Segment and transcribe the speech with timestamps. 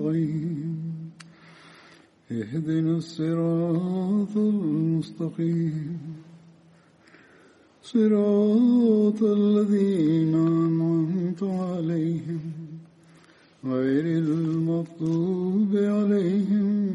[0.00, 1.10] نستعين
[2.32, 5.98] اهدنا الصراط المستقيم
[7.82, 12.40] صراط الذين أنعمت عليهم
[13.64, 16.94] غير المغضوب عليهم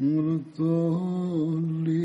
[0.00, 2.04] ولا الضالين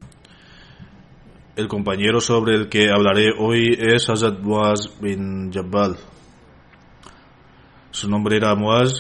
[1.58, 5.96] El compañero sobre el que hablaré hoy es Hazrat Muaz bin Jabbal.
[7.92, 8.92] Su nombre era Muaz,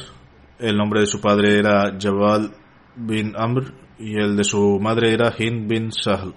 [0.60, 2.52] el nombre de su padre era Jabal
[2.96, 6.34] bin Amr y el de su madre era Hind bin Sahl,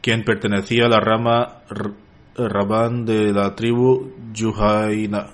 [0.00, 1.62] quien pertenecía a la rama
[2.36, 5.26] Rabán de la tribu Juhayna.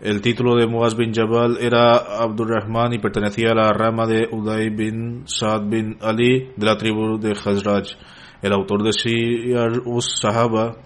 [0.00, 4.70] El título de Muaz bin Jabal era Abdurrahman y pertenecía a la rama de Uday
[4.70, 7.96] bin Saad bin Ali de la tribu de Khazraj.
[8.40, 10.76] El autor de Siyar us Sahaba,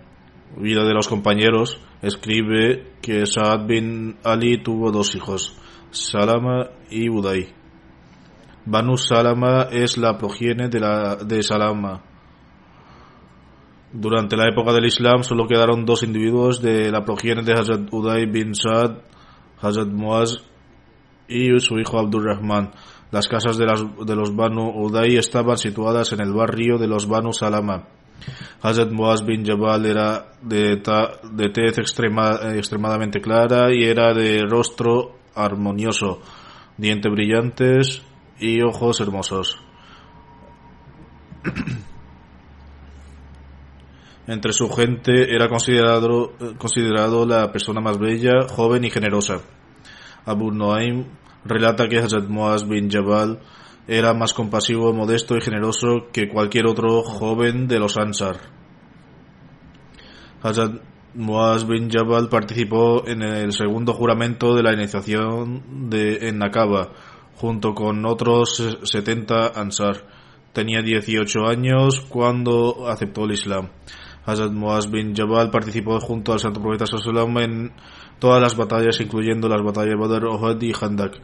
[0.57, 5.55] Vida de los compañeros, escribe que Saad bin Ali tuvo dos hijos,
[5.93, 7.49] Salama y Uday.
[8.65, 12.03] Banu Salama es la progenie de, la, de Salama.
[13.93, 18.25] Durante la época del Islam solo quedaron dos individuos de la progenie de Hazrat Uday
[18.27, 18.99] bin Saad,
[19.61, 20.39] Hazrat Muaz
[21.29, 22.71] y su hijo Abdurrahman.
[23.11, 27.07] Las casas de, las- de los Banu Uday estaban situadas en el barrio de los
[27.07, 27.85] Banu Salama.
[28.63, 34.15] Hazrat Muaz bin Jabal era de, ta- de tez extrema- eh, extremadamente clara y era
[34.15, 36.21] de rostro armonioso,
[36.77, 38.03] dientes brillantes
[38.39, 39.59] y ojos hermosos.
[44.27, 49.41] Entre su gente era considerado, eh, considerado la persona más bella, joven y generosa.
[50.25, 51.07] Abu Noaim
[51.45, 53.41] relata que Hazrat Muaz bin Jabal
[53.89, 58.37] era más compasivo, modesto y generoso que cualquier otro joven de los Ansar.
[60.41, 66.89] Hazrat Muaz bin Jabal participó en el segundo juramento de la iniciación de en Nakaba,
[67.37, 70.07] junto con otros 70 Ansar.
[70.55, 73.69] Tenía 18 años cuando aceptó el Islam.
[74.25, 77.73] Hazrat Muaz bin Jabal participó junto al Santo Profeta Sallallahu en
[78.19, 81.21] todas las batallas, incluyendo las batallas de Badr, Uhud y Khandak.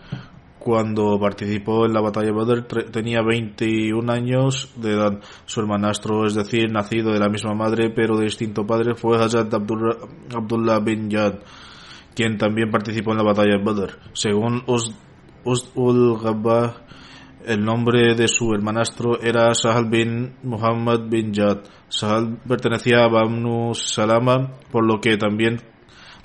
[0.58, 5.20] Cuando participó en la batalla de Badr tenía 21 años de edad.
[5.46, 9.52] Su hermanastro, es decir, nacido de la misma madre pero de distinto padre, fue Hazrat
[9.54, 11.34] Abdullah bin Yad,
[12.14, 13.98] quien también participó en la batalla de Badr.
[14.12, 14.92] Según Us-
[15.44, 16.74] Usd ul Ghabbah,
[17.46, 21.58] el nombre de su hermanastro era Sahal bin Muhammad bin Yad.
[21.88, 25.62] Sahal pertenecía a Banu Salama, por lo que también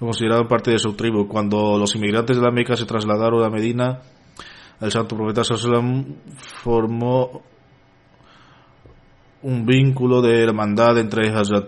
[0.01, 1.27] lo consideraban parte de su tribu.
[1.27, 4.01] Cuando los inmigrantes de la Meca se trasladaron a Medina,
[4.81, 7.43] el santo profeta Sallam formó
[9.43, 11.67] un vínculo de hermandad entre Hazrat,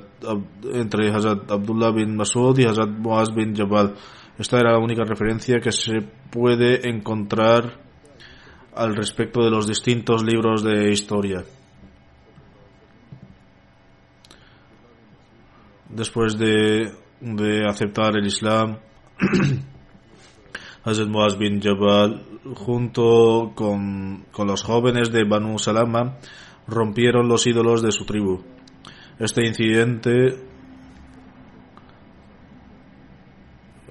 [0.73, 3.95] entre Hazrat Abdullah bin Masud y Hazrat Muaz bin Jabal.
[4.37, 6.01] Esta era la única referencia que se
[6.31, 7.79] puede encontrar
[8.75, 11.43] al respecto de los distintos libros de historia.
[15.89, 18.77] Después de, de aceptar el Islam,
[20.85, 22.21] Hazrat Muaz bin Jabal,
[22.53, 26.19] junto con, con los jóvenes de Banu Salama,
[26.67, 28.43] rompieron los ídolos de su tribu.
[29.17, 30.35] Este incidente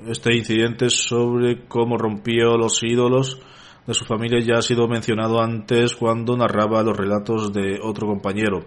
[0.07, 3.41] este incidente sobre cómo rompió los ídolos
[3.87, 8.67] de su familia ya ha sido mencionado antes cuando narraba los relatos de otro compañero,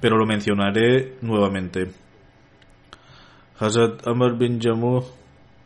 [0.00, 1.90] pero lo mencionaré nuevamente.
[3.58, 5.17] Hazrat Amr bin Jammu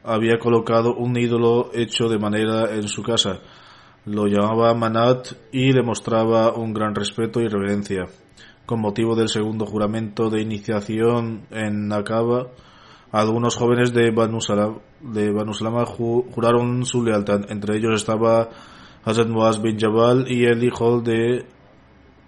[0.04, 3.40] había colocado un ídolo hecho de madera en su casa.
[4.04, 8.06] Lo llamaba Manat y le mostraba un gran respeto y reverencia.
[8.66, 12.48] Con motivo del segundo juramento de iniciación en Nakaba,
[13.12, 15.52] algunos jóvenes de Banu Salam, de Banu
[16.30, 17.50] juraron su lealtad.
[17.50, 18.48] Entre ellos estaba
[19.04, 21.44] Hazrat Muaz bin Jabal y el hijo de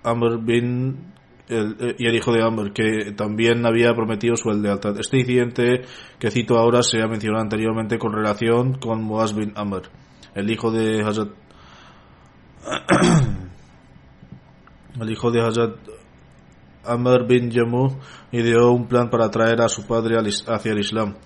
[0.03, 1.14] Amr bin
[1.49, 4.99] el, eh, y el hijo de Amr, que también había prometido su lealtad.
[4.99, 5.83] Este incidente
[6.19, 9.83] que cito ahora se ha mencionado anteriormente con relación con Muaz bin Amr,
[10.35, 11.29] el hijo de Hazrat
[15.01, 15.77] el hijo de Hazrat
[16.87, 17.99] Amr bin Yamu
[18.33, 21.17] ideó un plan para traer a su padre hacia el Islam.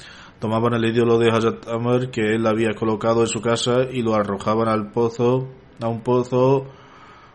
[0.41, 4.15] Tomaban el ídolo de Hazrat Amr que él había colocado en su casa y lo
[4.15, 5.49] arrojaban al pozo,
[5.81, 6.67] a un pozo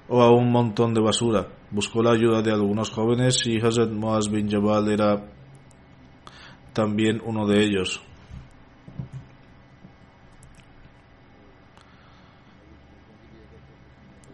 [0.07, 1.47] o a un montón de basura.
[1.73, 5.25] Buscó la ayuda de algunos jóvenes y Hazrat Muaz bin Jabal era
[6.71, 7.99] también uno de ellos.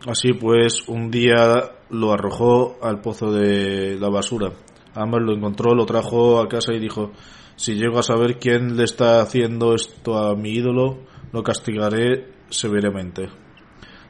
[0.05, 4.51] Así pues, un día lo arrojó al pozo de la basura.
[4.93, 7.13] Amber lo encontró, lo trajo a casa y dijo,
[7.55, 13.29] si llego a saber quién le está haciendo esto a mi ídolo, lo castigaré severamente.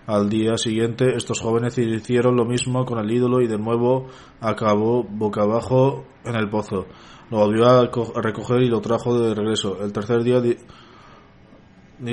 [0.09, 4.07] Al día siguiente, estos jóvenes hicieron lo mismo con el ídolo y de nuevo
[4.41, 6.87] acabó boca abajo en el pozo.
[7.29, 7.87] Lo volvió a
[8.19, 9.77] recoger y lo trajo de regreso.
[9.83, 10.41] El tercer día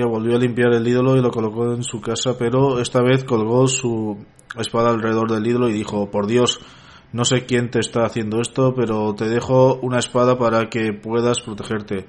[0.07, 3.67] volvió a limpiar el ídolo y lo colocó en su casa, pero esta vez colgó
[3.67, 4.19] su
[4.59, 6.61] espada alrededor del ídolo y dijo, por Dios,
[7.15, 11.41] no sé quién te está haciendo esto, pero te dejo una espada para que puedas
[11.41, 12.07] protegerte.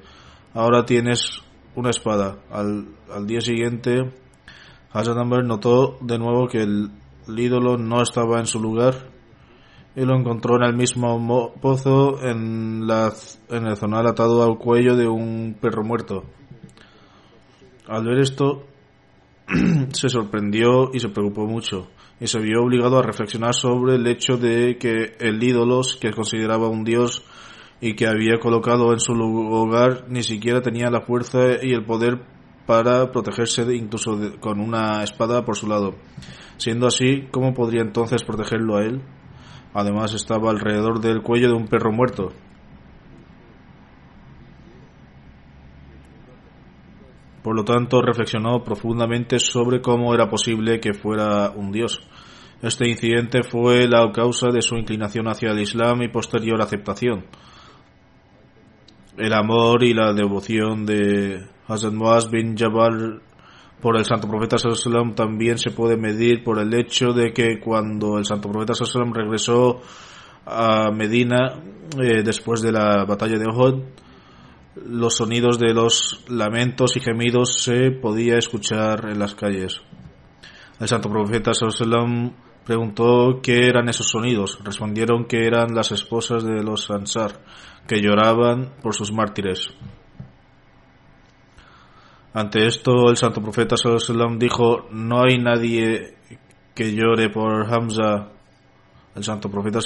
[0.54, 1.42] Ahora tienes
[1.75, 2.39] una espada.
[2.51, 4.12] Al, al día siguiente,
[4.94, 6.92] Amber notó de nuevo que el,
[7.28, 8.95] ídolo no estaba en su lugar
[9.95, 13.12] y lo encontró en el mismo pozo en, la,
[13.50, 16.24] en el zonal atado al cuello de un perro muerto.
[17.88, 18.66] Al ver esto,
[19.92, 21.88] se sorprendió y se preocupó mucho,
[22.19, 26.69] y se vio obligado a reflexionar sobre el hecho de que el ídolo que consideraba
[26.69, 27.24] un dios
[27.81, 32.37] y que había colocado en su hogar ni siquiera tenía la fuerza y el poder
[32.67, 35.95] para protegerse incluso con una espada por su lado.
[36.57, 39.01] Siendo así, ¿cómo podría entonces protegerlo a él?
[39.73, 42.33] Además estaba alrededor del cuello de un perro muerto.
[47.41, 52.01] Por lo tanto, reflexionó profundamente sobre cómo era posible que fuera un dios.
[52.61, 57.25] Este incidente fue la causa de su inclinación hacia el Islam y posterior aceptación.
[59.15, 63.21] El amor y la devoción de Hazrat Muaz bin Jabal
[63.81, 68.17] por el santo profeta sallam también se puede medir por el hecho de que cuando
[68.17, 69.81] el santo profeta sallam regresó
[70.45, 71.61] a Medina
[72.01, 73.83] eh, después de la batalla de Uhud,
[74.85, 79.81] los sonidos de los lamentos y gemidos se podía escuchar en las calles.
[80.79, 82.33] El santo profeta sallam
[82.65, 84.59] preguntó qué eran esos sonidos.
[84.63, 87.43] Respondieron que eran las esposas de los Ansar,
[87.87, 89.69] que lloraban por sus mártires.
[92.38, 93.75] Ante esto, el santo profeta
[94.38, 96.18] dijo, no hay nadie
[96.75, 98.28] que llore por Hamza.
[99.16, 99.80] El santo profeta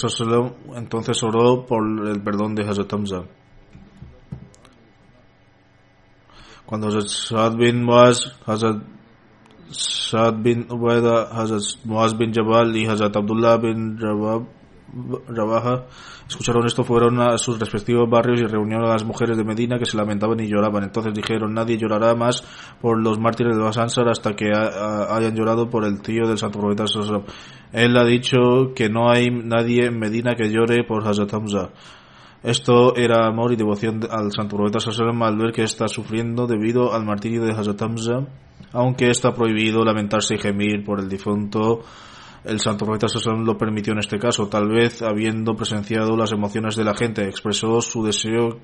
[0.75, 3.23] entonces oró por el perdón de Hazrat Hamza.
[6.65, 8.83] cuando Hazrat Saad bin Muaz, Hazrat
[9.69, 13.97] Saad bin Ubaida, Hazrat Muaz bin Jabal y Hazrat Abdullah bin
[15.27, 15.85] Rabaha
[16.27, 19.85] escucharon esto fueron a sus respectivos barrios y reunieron a las mujeres de Medina que
[19.85, 20.83] se lamentaban y lloraban.
[20.83, 22.43] Entonces dijeron, nadie llorará más
[22.81, 26.85] por los mártires de Basansar hasta que hayan llorado por el tío del Santo Profeta
[27.71, 31.69] Él ha dicho que no hay nadie en Medina que llore por Hazrat Hamza.
[32.43, 36.91] Esto era amor y devoción al santo profeta Sallallahu al ver que está sufriendo debido
[36.91, 38.25] al martirio de Hazrat Hamza,
[38.73, 41.83] aunque está prohibido lamentarse y gemir por el difunto.
[42.43, 46.75] El santo profeta Sallallahu lo permitió en este caso, tal vez habiendo presenciado las emociones
[46.75, 48.59] de la gente, expresó su deseo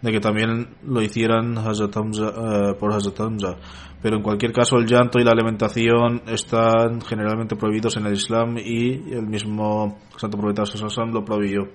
[0.00, 3.56] de que también lo hicieran Hazrat Hamza, eh, por Hazrat Hamza.
[4.00, 8.58] Pero en cualquier caso el llanto y la lamentación están generalmente prohibidos en el Islam
[8.58, 11.68] y el mismo santo profeta Sallallahu lo prohibió.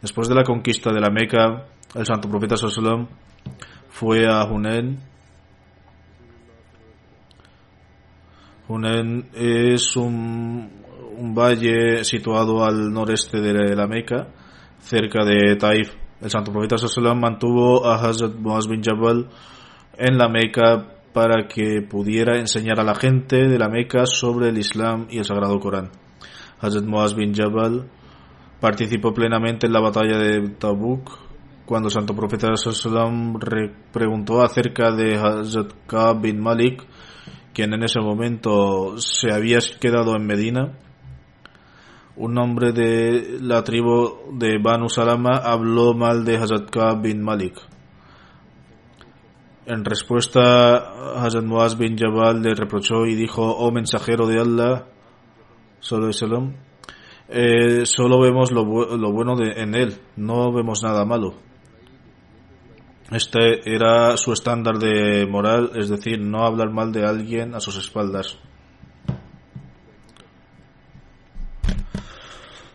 [0.00, 3.08] Después de la conquista de la Meca, el santo profeta Sallallahu
[3.90, 5.00] fue a Hunen.
[8.68, 10.70] Hunen es un,
[11.16, 14.28] un valle situado al noreste de la Meca,
[14.78, 15.94] cerca de Taif.
[16.20, 19.28] El santo profeta Sallallahu mantuvo a Hazrat Muaz bin Jabal
[19.96, 24.58] en la Meca para que pudiera enseñar a la gente de la Meca sobre el
[24.58, 25.90] Islam y el Sagrado Corán.
[26.60, 27.88] Hazrat Muaz bin Jabal
[28.60, 31.16] Participó plenamente en la batalla de Tabuk
[31.64, 33.38] cuando el santo profeta Sallam
[33.92, 36.82] preguntó acerca de Hazrat Ka'b bin Malik,
[37.52, 40.78] quien en ese momento se había quedado en Medina.
[42.16, 47.54] Un hombre de la tribu de Banu Salama habló mal de Hazrat Ka'b bin Malik.
[49.66, 54.86] En respuesta, Hazrat Muaz bin Jabal le reprochó y dijo, oh mensajero de Allah,
[57.28, 61.34] eh, solo vemos lo, bu- lo bueno en él, no vemos nada malo.
[63.10, 67.76] Este era su estándar de moral, es decir, no hablar mal de alguien a sus
[67.78, 68.36] espaldas.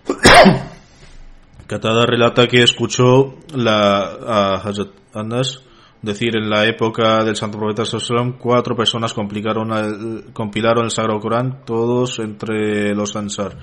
[1.68, 5.62] Qatada relata que escuchó la, a Hazrat Anas
[6.02, 11.20] decir en la época del santo profeta Sallallahu cuatro personas complicaron el- compilaron el Sagrado
[11.20, 13.58] Corán, todos entre los Ansar.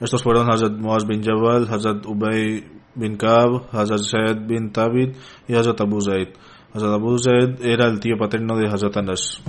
[0.00, 5.16] Estos fueron Hazrat Muaz bin Jabal, Hazrat Ubay bin Kab, Hazrat Zaid bin Tabit
[5.48, 6.28] y Hazrat Abu Zaid.
[6.72, 9.42] Hazrat Abu Zaid era el tío paterno de Hazrat Anas.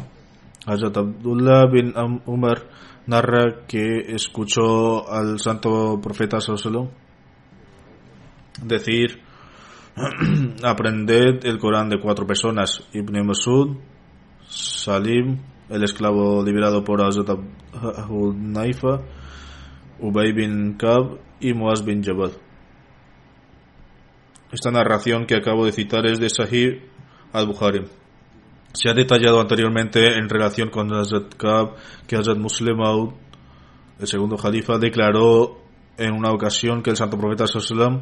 [0.65, 1.93] Hazrat Abdullah bin
[2.25, 2.63] Umar
[3.07, 6.89] narra que escuchó al santo profeta Sallallahu
[8.63, 9.19] decir
[10.63, 13.77] aprended el Corán de cuatro personas Ibn Masud
[14.47, 15.37] Salim
[15.69, 19.01] el esclavo liberado por Hazrat Ab- Abu Naifa
[19.99, 22.31] Ubay bin Kab y Muaz bin Jabal
[24.55, 26.81] esta narración que acabo de citar es de Sahih
[27.31, 27.85] al-Bukhari
[28.73, 31.75] se ha detallado anteriormente en relación con Hazrat Kab
[32.07, 33.13] que Hazrat Muslim Maud
[33.99, 35.61] el segundo califa declaró
[35.97, 38.01] en una ocasión que el santo profeta sallallahu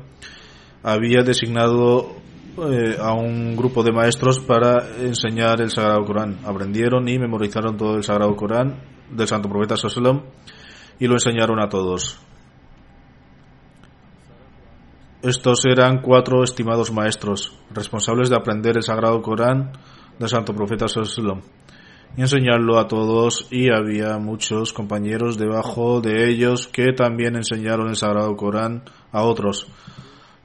[0.82, 2.16] había designado
[2.58, 6.40] eh, a un grupo de maestros para enseñar el Sagrado Corán.
[6.46, 8.82] Aprendieron y memorizaron todo el Sagrado Corán
[9.12, 10.24] del Santo Profeta Sallallahu
[11.00, 12.20] y lo enseñaron a todos.
[15.24, 19.72] Estos eran cuatro estimados maestros, responsables de aprender el Sagrado Corán
[20.20, 21.42] del Santo Profeta Sallallahu
[22.16, 27.96] y enseñarlo a todos y había muchos compañeros debajo de ellos que también enseñaron el
[27.96, 29.68] Sagrado Corán a otros.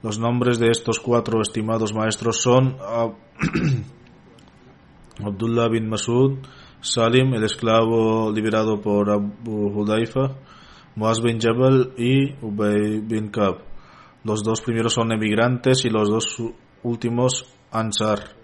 [0.02, 3.16] Los nombres de estos cuatro estimados maestros son Ab-
[5.24, 6.38] Abdullah bin Masud,
[6.80, 10.36] Salim, el esclavo liberado por Abu Hudaifa,
[10.94, 13.66] Muaz bin Jabal y Ubay bin Kab.
[14.24, 16.42] Los dos primeros son emigrantes y los dos
[16.82, 18.38] últimos Ansar.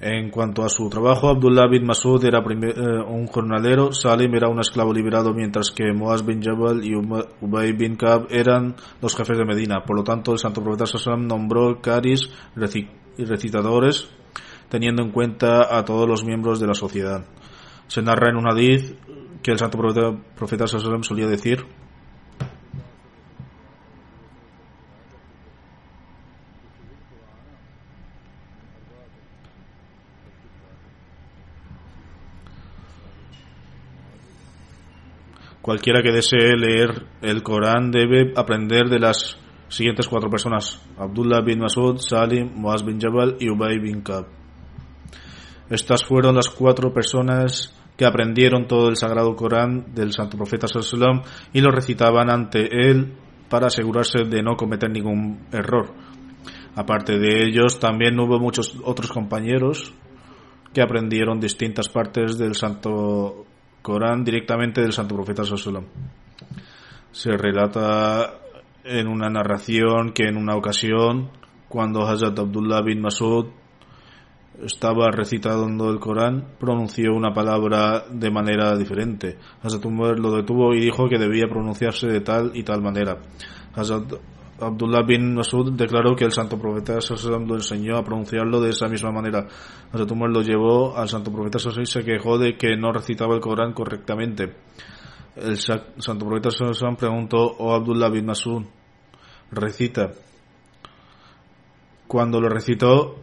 [0.00, 4.60] En cuanto a su trabajo, Abdullah bin Masud era eh, un jornalero, Salim era un
[4.60, 9.44] esclavo liberado, mientras que Muaz bin Jabal y Ubay bin Kab eran los jefes de
[9.44, 9.82] Medina.
[9.84, 12.30] Por lo tanto, el santo profeta Sallam nombró caris
[13.16, 14.08] y recitadores,
[14.68, 17.24] teniendo en cuenta a todos los miembros de la sociedad.
[17.88, 18.96] Se narra en un hadith
[19.42, 21.64] que el santo profeta, profeta solía decir,
[35.68, 39.36] Cualquiera que desee leer el Corán debe aprender de las
[39.68, 44.24] siguientes cuatro personas: Abdullah bin Masud, Salim, Muaz bin Jabal y Ubay bin Kab.
[45.68, 51.24] Estas fueron las cuatro personas que aprendieron todo el sagrado Corán del santo profeta Sallallahu
[51.52, 53.12] y lo recitaban ante él
[53.50, 55.92] para asegurarse de no cometer ningún error.
[56.76, 59.92] Aparte de ellos, también hubo muchos otros compañeros
[60.72, 63.44] que aprendieron distintas partes del santo
[63.88, 65.86] Corán directamente del santo profeta Sallallahu
[67.10, 68.34] Se relata
[68.84, 71.30] en una narración que en una ocasión,
[71.70, 73.46] cuando Hazrat Abdullah bin Masud
[74.62, 79.38] estaba recitando el Corán, pronunció una palabra de manera diferente.
[79.62, 83.16] Hazrat Umar lo detuvo y dijo que debía pronunciarse de tal y tal manera.
[83.74, 84.12] Hazrat
[84.60, 88.88] Abdullah bin Masud declaró que el santo profeta Sallallahu lo enseñó a pronunciarlo de esa
[88.88, 89.46] misma manera.
[89.92, 93.34] Hazrat Umar lo llevó al santo profeta Sallallahu y se quejó de que no recitaba
[93.34, 94.54] el Corán correctamente.
[95.36, 98.64] El sa- santo profeta Sallallahu preguntó, oh Abdullah bin Masud,
[99.52, 100.10] recita.
[102.06, 103.16] Cuando lo recitó,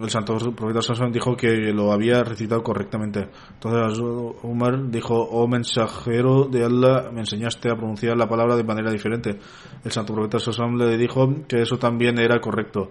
[0.00, 3.28] el santo profeta Sallallahu dijo que lo había recitado correctamente.
[3.54, 3.98] Entonces
[4.42, 9.38] Umar dijo, oh mensajero de Allah, me enseñaste a pronunciar la palabra de manera diferente.
[9.84, 12.90] El santo profeta Sallallahu le dijo que eso también era correcto.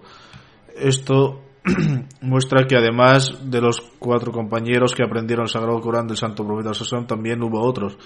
[0.76, 1.40] Esto
[2.20, 6.74] muestra que además de los cuatro compañeros que aprendieron el Sagrado Corán del Santo Profeta
[6.74, 7.96] Sallallahu también hubo otros.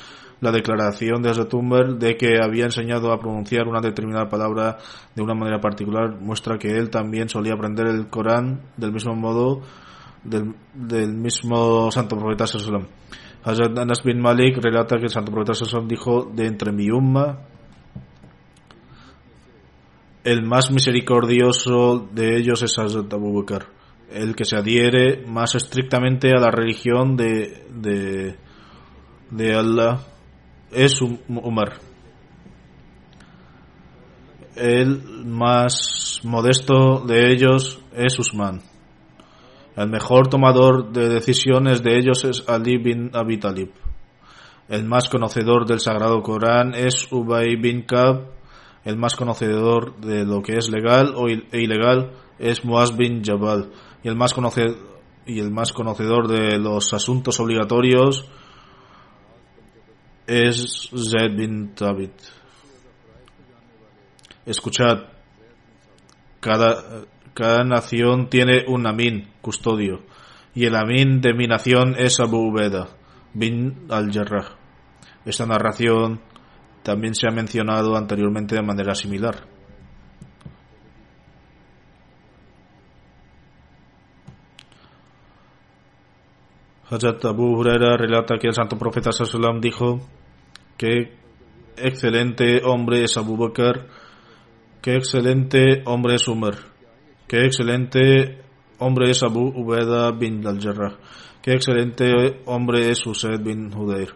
[0.40, 4.78] La declaración de Hazrat Umar de que había enseñado a pronunciar una determinada palabra
[5.14, 9.62] de una manera particular muestra que él también solía aprender el Corán del mismo modo
[10.22, 12.86] del, del mismo Santo Profeta Sallallahu
[13.42, 17.40] Hazrat Anas bin Malik relata que el Santo Profeta Sallallahu dijo de entre mi umma
[20.30, 23.66] el más misericordioso de ellos es Hazrat Abu Bakr,
[24.10, 28.36] el que se adhiere más estrictamente a la religión de, de,
[29.30, 30.00] de Allah
[30.70, 31.72] es Um- Umar.
[34.54, 38.60] El más modesto de ellos es Usman.
[39.76, 43.70] El mejor tomador de decisiones de ellos es Ali bin Abi Talib.
[44.68, 48.36] El más conocedor del Sagrado Corán es Ubay bin Kab.
[48.84, 53.70] El más conocedor de lo que es legal o e ilegal es Muaz bin Jabal.
[54.02, 54.76] Y el más conocedor,
[55.26, 58.26] y el más conocedor de los asuntos obligatorios
[60.26, 62.12] es Zaid bin Tabit.
[64.46, 65.08] Escuchad,
[66.40, 67.04] cada,
[67.34, 70.02] cada nación tiene un amin, custodio,
[70.54, 72.88] y el amin de mi nación es Abu Ubeda
[73.34, 74.56] bin al-Jarrah.
[75.24, 76.20] Esta narración
[76.82, 79.46] también se ha mencionado anteriormente de manera similar.
[86.90, 89.10] Hazrat Abu Huraira relata que el santo profeta
[89.60, 90.00] dijo
[90.78, 91.12] que
[91.76, 93.86] excelente hombre es Abu Bakr,
[94.80, 96.54] que excelente hombre es Umar,
[97.26, 98.38] que excelente
[98.78, 100.96] hombre es Abu Ubeda bin al-Jarrah,
[101.42, 104.14] que excelente hombre es Usaid bin Hudayr,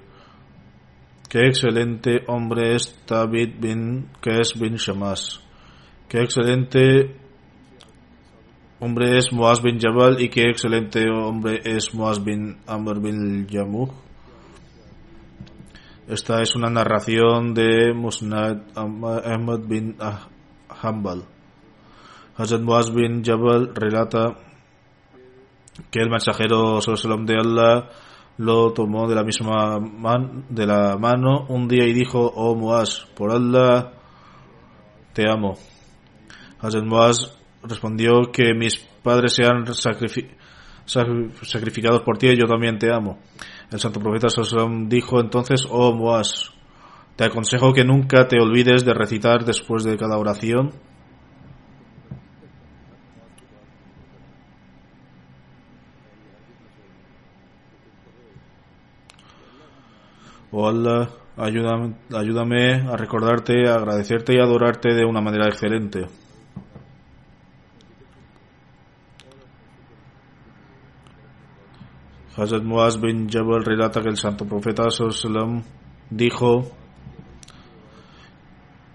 [1.32, 5.40] que excelente hombre es David bin Kes bin Shamas,
[6.06, 7.16] que excelente
[8.80, 13.88] hombre es Muaz bin Jabal y qué excelente hombre es Muaz bin Amr bin Yamuh.
[16.06, 19.96] Esta es una narración de Musnad Ahmad bin
[20.68, 21.24] Hanbal.
[22.36, 24.36] Hazrat Muaz bin Jabal relata
[25.90, 27.88] que el mensajero de Allah
[28.42, 33.06] lo tomó de la misma man, de la mano un día y dijo, oh Muaz,
[33.14, 33.92] por Allah
[35.12, 35.54] te amo.
[36.58, 39.64] Hazrat Muaz respondió que mis padres sean
[40.84, 43.20] sacrificados por ti y yo también te amo.
[43.70, 44.26] El santo profeta
[44.86, 46.50] dijo entonces, oh Moas,
[47.16, 50.72] te aconsejo que nunca te olvides de recitar después de cada oración.
[60.54, 66.06] Oh Allah, ayúdame, ayúdame a recordarte, a agradecerte y adorarte de una manera excelente.
[72.36, 75.62] Hazrat Muaz bin Jabal relata que el santo profeta sallam
[76.10, 76.70] dijo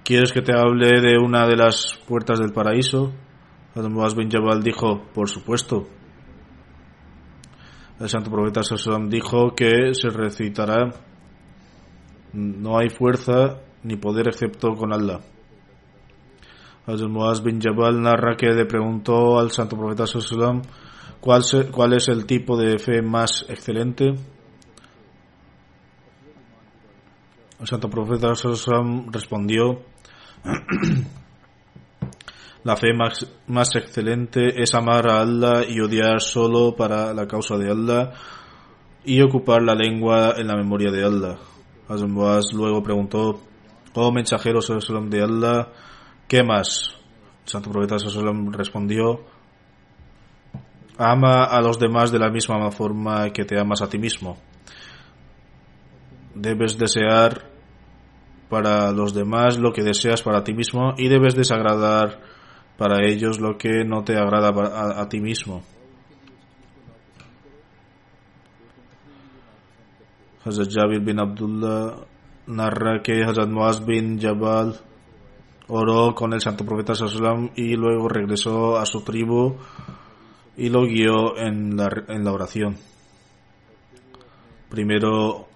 [0.03, 3.13] ¿Quieres que te hable de una de las puertas del paraíso?
[3.73, 5.87] Hazrat Muaz bin Jabal dijo, por supuesto.
[7.99, 10.91] El santo profeta sallam dijo que se recitará
[12.33, 15.21] no hay fuerza ni poder excepto con Allah.
[16.85, 20.61] Hazrat Muaz bin Jabal narra que le preguntó al santo profeta sallam
[21.19, 24.13] ¿Cuál, ¿Cuál es el tipo de fe más excelente?
[27.59, 28.33] El santo profeta
[29.11, 29.81] respondió,
[32.63, 37.57] la fe más, más, excelente es amar a Allah y odiar solo para la causa
[37.57, 38.11] de Allah
[39.03, 41.37] y ocupar la lengua en la memoria de Allah.
[41.87, 42.13] Hazem
[42.53, 43.39] luego preguntó,
[43.93, 45.69] oh mensajero de Allah,
[46.27, 46.93] ¿qué más?
[47.45, 47.95] El santo profeta
[48.51, 49.21] respondió,
[50.97, 54.37] Ama a los demás de la misma forma que te amas a ti mismo.
[56.33, 57.51] Debes desear
[58.49, 62.19] para los demás lo que deseas para ti mismo y debes desagradar
[62.77, 64.49] para ellos lo que no te agrada
[65.01, 65.63] a, ti mismo.
[70.47, 71.95] Hazrat Jabir bin Abdullah
[72.47, 74.79] narra que Hazrat Muaz bin Jabal
[75.67, 76.93] oró con el santo profeta
[77.55, 79.55] y luego regresó a su tribu
[80.55, 82.77] y lo guió en la, en la oración.
[84.69, 85.47] Primero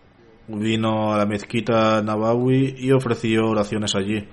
[0.47, 4.27] vino a la mezquita Nabawi y ofreció oraciones allí,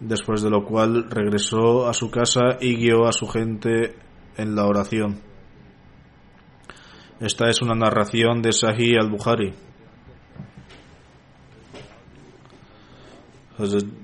[0.00, 3.94] después de lo cual regresó a su casa y guió a su gente
[4.36, 5.29] en la oración.
[7.20, 9.52] Esta es una narración de Sahih al-Bukhari.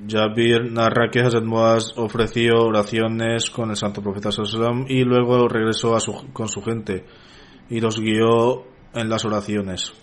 [0.07, 5.96] Jabir narra que Hazrat Muaz ofreció oraciones con el santo profeta Sallam y luego regresó
[6.35, 7.07] con su gente
[7.70, 9.94] y los guió en las oraciones.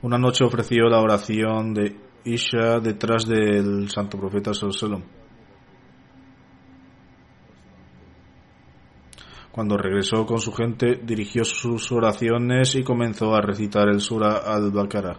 [0.00, 5.17] Una noche ofreció la oración de Isha detrás del santo profeta Sallam.
[9.58, 15.18] Cuando regresó con su gente, dirigió sus oraciones y comenzó a recitar el Sura al-Baqarah.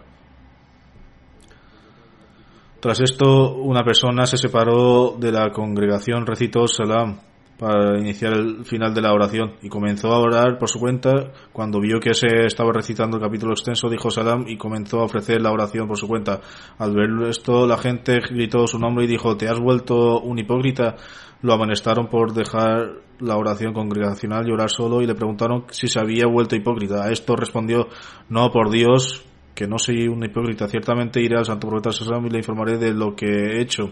[2.80, 7.18] Tras esto, una persona se separó de la congregación, recitó Salam,
[7.58, 11.32] para iniciar el final de la oración y comenzó a orar por su cuenta.
[11.52, 15.42] Cuando vio que se estaba recitando el capítulo extenso, dijo Salam y comenzó a ofrecer
[15.42, 16.40] la oración por su cuenta.
[16.78, 20.96] Al ver esto, la gente gritó su nombre y dijo, ¿te has vuelto un hipócrita?
[21.42, 26.00] Lo amonestaron por dejar la oración congregacional y orar solo y le preguntaron si se
[26.00, 27.04] había vuelto hipócrita.
[27.04, 27.88] A esto respondió,
[28.28, 29.24] no, por Dios,
[29.54, 30.68] que no soy un hipócrita.
[30.68, 33.90] Ciertamente iré al santo profeta Salam y le informaré de lo que he hecho.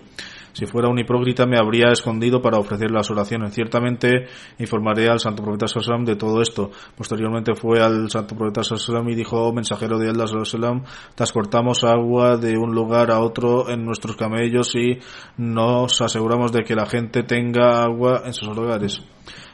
[0.58, 3.54] Si fuera un hipócrita me habría escondido para ofrecer las oraciones.
[3.54, 4.26] Ciertamente
[4.58, 6.72] informaré al santo profeta Salam de todo esto.
[6.96, 10.82] Posteriormente fue al santo profeta Salam y dijo, oh, mensajero de Allah Salam,
[11.14, 14.98] transportamos agua de un lugar a otro en nuestros camellos y
[15.36, 19.00] nos aseguramos de que la gente tenga agua en sus hogares.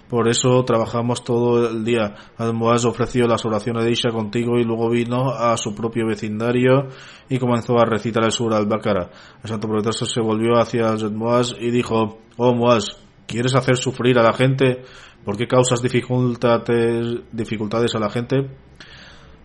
[0.08, 2.14] Por eso trabajamos todo el día.
[2.36, 6.88] Admoaz ofreció las oraciones de Isha contigo y luego vino a su propio vecindario
[7.28, 9.10] y comenzó a recitar el sur al-Baqarah.
[9.42, 14.22] El santo profeta se volvió hacia Moaz y dijo, oh Moaz, ¿quieres hacer sufrir a
[14.22, 14.82] la gente?
[15.24, 18.50] ¿Por qué causas dificultades, a la gente?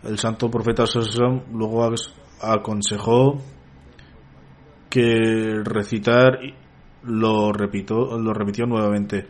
[0.03, 0.83] El santo profeta
[1.53, 1.89] luego
[2.41, 3.37] aconsejó
[4.89, 6.39] que recitar
[7.03, 9.25] lo repitió, lo repitió nuevamente.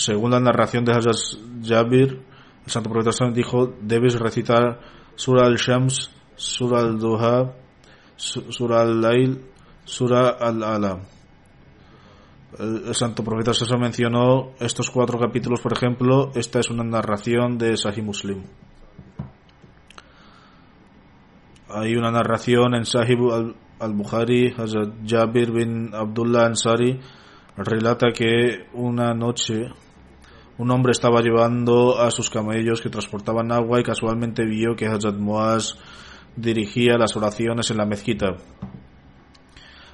[0.00, 1.14] Según la narración de Hazrat
[1.62, 2.22] Jabir,
[2.64, 4.80] el santo profeta dijo, debes recitar
[5.14, 7.52] Surah al-Shams, Surah al-Duha,
[8.16, 9.44] Surah al-Lail,
[9.84, 11.00] Surah al-Ala.
[12.58, 17.76] El, santo profeta se mencionó estos cuatro capítulos, por ejemplo, esta es una narración de
[17.76, 18.42] Sahih Muslim.
[21.68, 23.18] Hay una narración en Sahih
[23.78, 26.98] al-Bukhari, Hazrat Jabir bin Abdullah Ansari,
[27.58, 29.68] relata que una noche
[30.60, 35.16] un hombre estaba llevando a sus camellos que transportaban agua y casualmente vio que Hazrat
[35.16, 35.78] Muaz
[36.36, 38.36] dirigía las oraciones en la mezquita.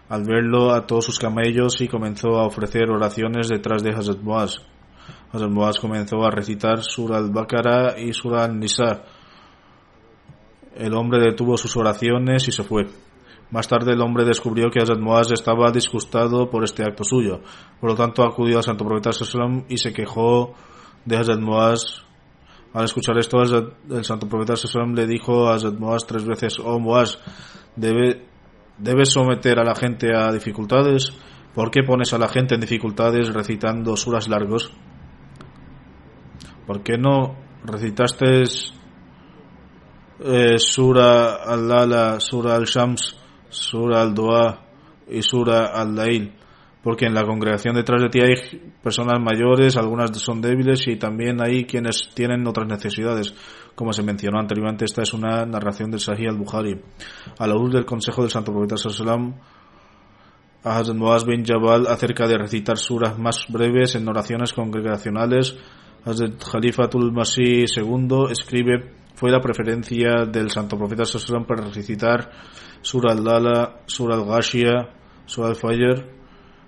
[0.09, 4.57] Al verlo ató sus camellos y comenzó a ofrecer oraciones detrás de Hazrat Muaz.
[5.33, 9.05] Hazrat Muaz comenzó a recitar Surah al-Baqarah y Surah al-Nisa.
[10.75, 12.87] El hombre detuvo sus oraciones y se fue.
[13.51, 17.41] Más tarde el hombre descubrió que Hazrat Muaz estaba disgustado por este acto suyo.
[17.81, 20.55] Por lo tanto acudió al santo profeta Sallam y se quejó
[21.05, 22.05] de Hazrat Muaz.
[22.75, 26.81] Al escuchar esto, el santo profeta Sallam le dijo a Hazrat Muaz tres veces, oh
[26.81, 27.19] Muaz,
[27.77, 28.27] debe,
[28.79, 31.13] debes someter a la gente a dificultades.
[31.55, 34.73] ¿Por qué pones a la gente en dificultades recitando suras largos?
[36.67, 38.43] ¿Por qué no recitaste
[40.19, 43.17] eh, Sura al-Lala, Sura al-Shams,
[43.49, 44.63] Sura al-Dua
[45.09, 46.33] y Sura al-Lail,
[46.83, 48.35] porque en la congregación detrás de ti hay
[48.83, 53.35] personas mayores, algunas son débiles y también hay quienes tienen otras necesidades.
[53.75, 56.81] Como se mencionó anteriormente, esta es una narración del Sahih al-Bukhari.
[57.39, 59.35] A la luz del consejo del Santo Profeta Sallam,
[60.65, 65.57] a Hazrat bin Jabal acerca de recitar suras más breves en oraciones congregacionales,
[66.05, 72.31] Hazrat Khalifatul Masih II escribe fue la preferencia del Santo Profeta Sallam para recitar
[72.83, 74.91] Surah al-Dala, Surah al-Ghashia,
[75.25, 76.05] Surah al-Fajr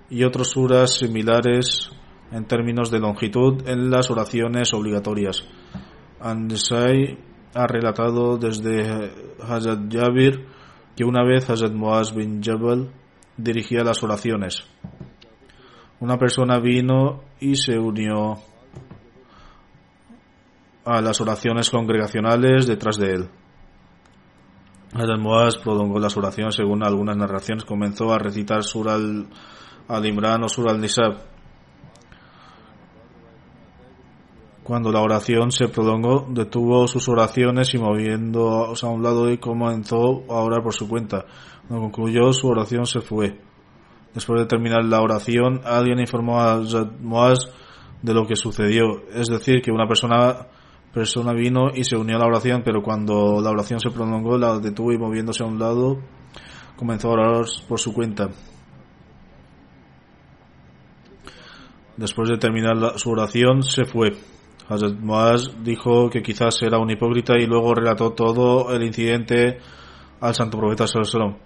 [0.09, 1.91] y otras suras similares
[2.31, 5.47] en términos de longitud en las oraciones obligatorias.
[6.19, 7.19] Andesai
[7.53, 10.47] ha relatado desde Hazrat Jabir
[10.95, 12.89] que una vez Hazrat Muaz bin Jabal
[13.37, 14.63] dirigía las oraciones.
[15.99, 18.48] Una persona vino y se unió
[20.89, 23.29] a las oraciones congregacionales detrás de él.
[24.91, 27.63] Hazrat Muaz prolongó las oraciones según algunas narraciones.
[27.63, 31.17] Comenzó a recitar Sur al-Imran o Sur al-Nisab.
[34.63, 40.23] Cuando la oración se prolongó, detuvo sus oraciones y moviendo a un lado y comenzó
[40.27, 41.25] a orar por su cuenta.
[41.67, 43.39] Cuando concluyó su oración se fue.
[44.15, 46.59] Después de terminar la oración, alguien informó a
[46.99, 47.39] Muaz
[48.01, 49.03] de lo que sucedió.
[49.13, 50.47] Es decir, que una persona
[50.93, 54.59] persona vino y se unió a la oración, pero cuando la oración se prolongó, la
[54.59, 55.99] detuvo y moviéndose a un lado,
[56.75, 58.29] comenzó a orar por su cuenta.
[61.97, 64.15] Después de terminar su oración, se fue.
[64.69, 69.57] Hazrat Moaz dijo que quizás era un hipócrita y luego relató todo el incidente
[70.21, 71.37] al santo profeta Sallallahu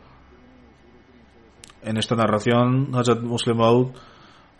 [1.81, 3.61] En esta narración, Hazrat Muslim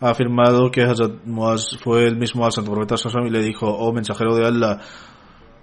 [0.03, 3.67] ha afirmado que Hazrat Muaz fue el mismo al santo profeta Sassam y le dijo,
[3.67, 4.79] oh mensajero de Allah,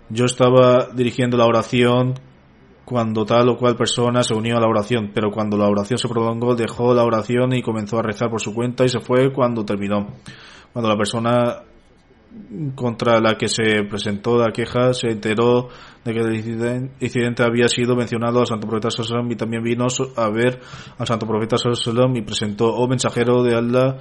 [0.09, 2.15] yo estaba dirigiendo la oración
[2.87, 6.09] cuando tal o cual persona se unió a la oración, pero cuando la oración se
[6.09, 9.63] prolongó dejó la oración y comenzó a rezar por su cuenta y se fue cuando
[9.63, 10.07] terminó.
[10.73, 11.63] Cuando la persona
[12.75, 15.69] contra la que se presentó la queja se enteró
[16.03, 16.35] de que el
[17.01, 20.61] incidente había sido mencionado al santo profeta Sallam y también vino a ver
[20.97, 23.99] al santo profeta Sallam y presentó, oh mensajero de Allah,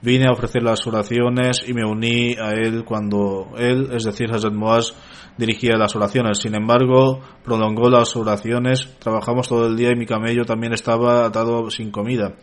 [0.00, 4.52] Vine a ofrecer las oraciones y me uní a él cuando él, es decir, Hazrat
[4.52, 4.94] Moaz,
[5.36, 6.38] dirigía las oraciones.
[6.38, 11.68] Sin embargo, prolongó las oraciones, trabajamos todo el día y mi camello también estaba atado
[11.70, 12.34] sin comida.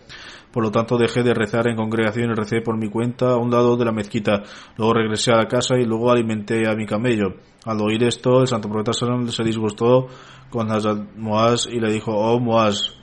[0.51, 3.51] Por lo tanto, dejé de rezar en congregación y recé por mi cuenta a un
[3.51, 4.43] lado de la mezquita.
[4.77, 7.35] Luego regresé a la casa y luego alimenté a mi camello.
[7.65, 10.07] Al oír esto, el santo profeta se disgustó
[10.49, 12.93] con Hazrat Moaz y le dijo, oh Moaz,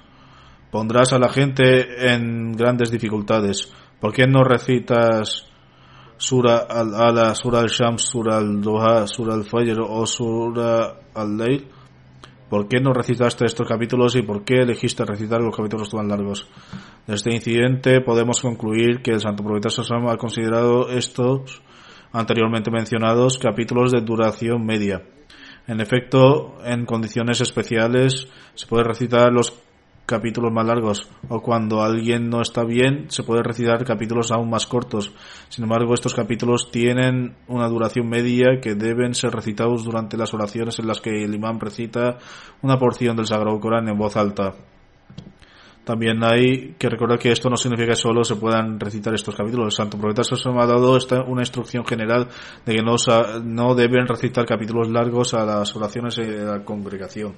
[0.70, 3.70] pondrás a la gente en grandes dificultades.
[4.02, 5.46] ¿Por qué no recitas
[6.16, 11.68] Sura al-Ala, Sura al-Shams, Sura al-Duha, Sura al-Fajr o Sura al-Layl?
[12.50, 16.48] ¿Por qué no recitaste estos capítulos y por qué elegiste recitar los capítulos tan largos?
[17.06, 21.62] De este incidente podemos concluir que el Santo Profeta Sassam ha considerado estos
[22.12, 25.04] anteriormente mencionados capítulos de duración media.
[25.68, 29.62] En efecto, en condiciones especiales se puede recitar los
[30.12, 34.66] capítulos más largos o cuando alguien no está bien se puede recitar capítulos aún más
[34.66, 35.14] cortos.
[35.48, 40.78] Sin embargo, estos capítulos tienen una duración media que deben ser recitados durante las oraciones
[40.78, 42.18] en las que el imán recita
[42.60, 44.54] una porción del Sagrado Corán en voz alta.
[45.84, 49.66] También hay que recordar que esto no significa que solo se puedan recitar estos capítulos.
[49.66, 52.28] El Santo Profeta se ha dado esta, una instrucción general
[52.64, 52.94] de que no,
[53.42, 57.34] no deben recitar capítulos largos a las oraciones de la congregación.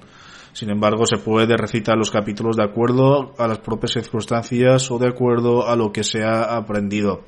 [0.53, 5.09] Sin embargo, se puede recitar los capítulos de acuerdo a las propias circunstancias o de
[5.09, 7.23] acuerdo a lo que se ha aprendido.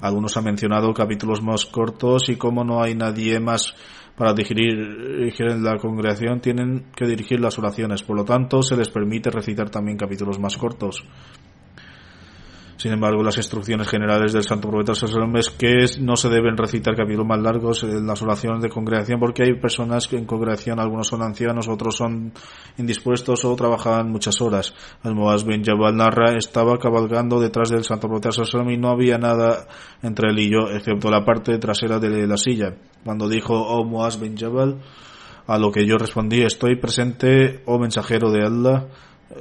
[0.00, 3.74] Algunos han mencionado capítulos más cortos y como no hay nadie más
[4.20, 4.76] para dirigir,
[5.62, 8.02] la congregación tienen que dirigir las oraciones.
[8.02, 11.02] Por lo tanto, se les permite recitar también capítulos más cortos.
[12.80, 17.26] Sin embargo, las instrucciones generales del Santo Profeta es que no se deben recitar capítulos
[17.26, 21.20] más largos en las oraciones de congregación porque hay personas que en congregación, algunos son
[21.20, 22.32] ancianos, otros son
[22.78, 24.72] indispuestos o trabajaban muchas horas.
[25.04, 28.30] El Moaz bin Jabal narra, estaba cabalgando detrás del Santo Profeta
[28.70, 29.66] y no había nada
[30.02, 32.76] entre él y yo, excepto la parte trasera de la silla.
[33.04, 34.80] Cuando dijo, oh Moaz bin Jabal,
[35.46, 38.86] a lo que yo respondí, estoy presente, oh mensajero de Allah,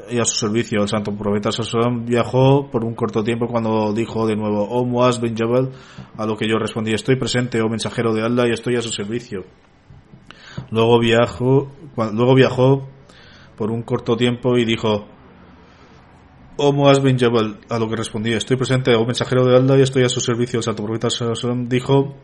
[0.10, 0.82] y a su servicio.
[0.82, 5.20] El santo profeta Sassan viajó por un corto tiempo cuando dijo de nuevo, oh Muaz
[5.20, 5.72] bin Jabal,
[6.18, 8.90] a lo que yo respondí, estoy presente, oh mensajero de Allah, y estoy a su
[8.90, 9.46] servicio.
[10.72, 11.72] Luego viajó,
[12.14, 12.88] luego viajó
[13.56, 15.08] por un corto tiempo y dijo,
[16.58, 19.82] oh Muaz bin Jabal, a lo que respondí, estoy presente, oh mensajero de Allah, y
[19.82, 20.60] estoy a su servicio.
[20.60, 22.16] El santo profeta Sassan dijo,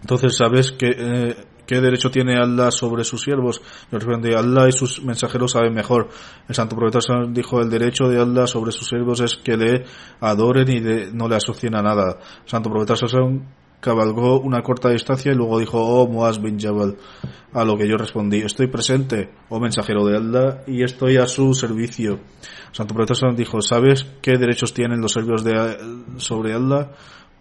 [0.00, 1.36] entonces sabes que eh,
[1.70, 3.62] ¿Qué derecho tiene Allah sobre sus siervos?
[3.92, 6.08] Le responde, Allah y sus mensajeros saben mejor.
[6.48, 9.84] El santo profeta dijo, el derecho de Allah sobre sus siervos es que le
[10.18, 10.80] adoren y
[11.12, 12.18] no le asocien a nada.
[12.42, 12.96] El santo profeta
[13.78, 16.96] cabalgó una corta distancia y luego dijo, oh Muaz bin Jabal,
[17.52, 21.54] a lo que yo respondí, estoy presente, oh mensajero de Allah, y estoy a su
[21.54, 22.18] servicio.
[22.72, 25.78] Santo profeta dijo, ¿sabes qué derechos tienen los siervos de,
[26.16, 26.90] sobre Allah?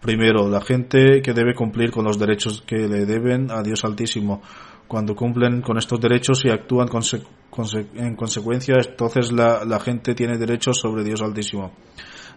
[0.01, 4.41] Primero, la gente que debe cumplir con los derechos que le deben a Dios Altísimo.
[4.87, 11.03] Cuando cumplen con estos derechos y actúan en consecuencia, entonces la, gente tiene derechos sobre
[11.03, 11.73] Dios Altísimo.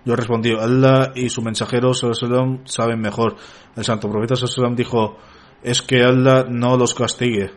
[0.05, 3.37] Yo respondí, Allah y su mensajero saben mejor.
[3.77, 4.35] El santo profeta
[4.75, 5.17] dijo,
[5.63, 7.53] es que Allah no los castigue.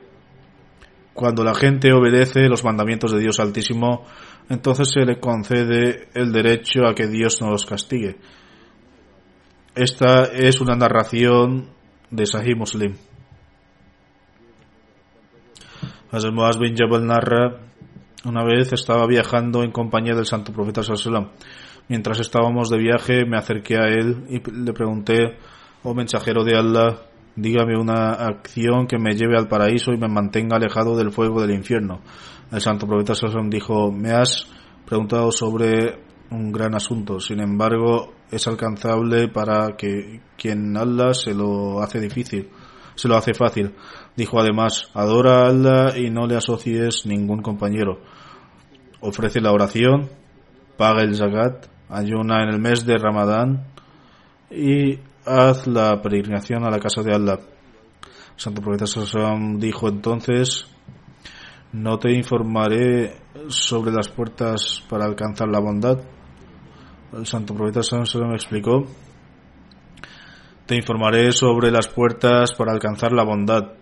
[1.15, 4.05] Cuando la gente obedece los mandamientos de Dios Altísimo,
[4.49, 8.17] entonces se le concede el derecho a que Dios no los castigue.
[9.75, 11.67] Esta es una narración
[12.09, 12.95] de Sahih Muslim.
[16.09, 17.59] Hazrat Muaz bin Jabal narra,
[18.23, 21.31] una vez estaba viajando en compañía del santo profeta Sallallahu
[21.89, 25.35] Mientras estábamos de viaje me acerqué a él y le pregunté,
[25.83, 27.01] oh mensajero de Allah,
[27.35, 31.51] dígame una acción que me lleve al paraíso y me mantenga alejado del fuego del
[31.51, 31.99] infierno.
[32.49, 34.47] El santo profeta Sallallahu dijo, me has
[34.85, 35.99] preguntado sobre
[36.31, 37.19] un gran asunto.
[37.19, 42.49] Sin embargo, es alcanzable para que quien Allah se lo hace difícil,
[42.95, 43.73] se lo hace fácil.
[44.15, 47.99] Dijo además, adora a Allah y no le asocies ningún compañero.
[49.01, 50.09] Ofrece la oración,
[50.77, 53.67] paga el zakat, ayuna en el mes de Ramadán
[54.49, 57.39] y haz la peregrinación a la casa de Allah.
[58.35, 60.67] Santo Profeta Sassam dijo entonces,
[61.71, 65.99] no te informaré sobre las puertas para alcanzar la bondad
[67.13, 68.85] el santo profeta Salomón me explicó,
[70.65, 73.73] te informaré sobre las puertas para alcanzar la bondad.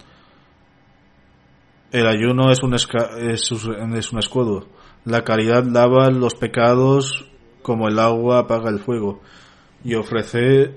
[1.92, 4.68] El ayuno es un, es, un escudo.
[5.06, 7.26] La caridad lava los pecados
[7.62, 9.22] como el agua apaga el fuego.
[9.84, 10.76] Y ofrecer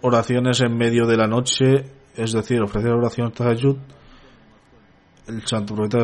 [0.00, 3.76] oraciones en medio de la noche, es decir, ofrecer oración ayud.
[5.26, 6.02] El santo profeta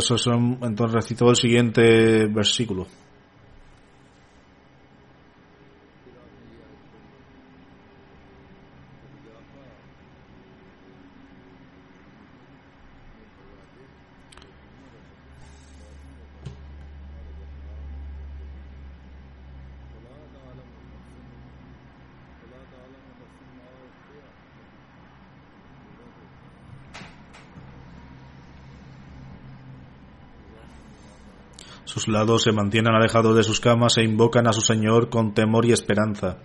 [0.62, 2.86] entonces recitó el siguiente versículo.
[31.94, 35.64] Sus lados se mantienen alejados de sus camas e invocan a su Señor con temor
[35.64, 36.38] y esperanza.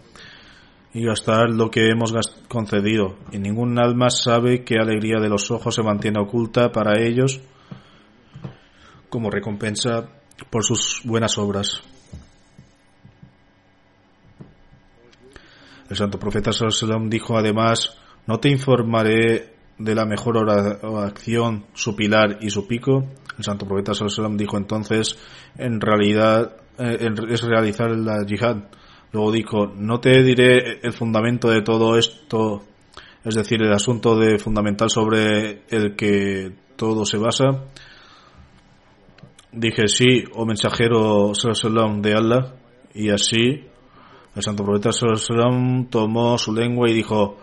[0.93, 2.13] Y gastar lo que hemos
[2.47, 7.41] concedido, y ningún alma sabe qué alegría de los ojos se mantiene oculta para ellos
[9.09, 10.07] como recompensa
[10.51, 11.81] por sus buenas obras.
[15.89, 20.47] El santo profeta Sallallahu dijo además, no te informaré de la mejor
[21.03, 23.07] acción, su pilar y su pico.
[23.39, 25.17] El santo profeta Sallallahu dijo entonces,
[25.57, 28.65] en realidad eh, es realizar la yihad.
[29.13, 32.63] Luego dijo, no te diré el fundamento de todo esto,
[33.23, 37.63] es decir, el asunto de fundamental sobre el que todo se basa.
[39.53, 42.55] Dije sí, oh mensajero Sallallahu de Allah,
[42.93, 43.63] y así
[44.35, 47.37] el santo profeta Sallallahu tomó su lengua y dijo,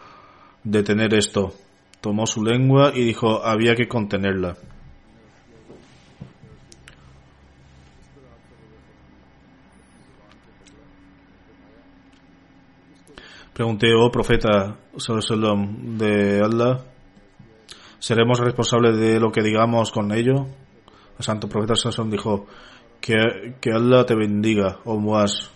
[0.63, 1.55] detener esto.
[2.03, 4.59] Tomó su lengua y dijo, había que contenerla.
[13.57, 16.85] Pregunté, oh profeta de Allah,
[17.99, 20.47] ¿seremos responsables de lo que digamos con ello?
[21.19, 22.47] El santo profeta Sallallahu dijo,
[23.01, 25.51] que, que Allah te bendiga, oh Muaz.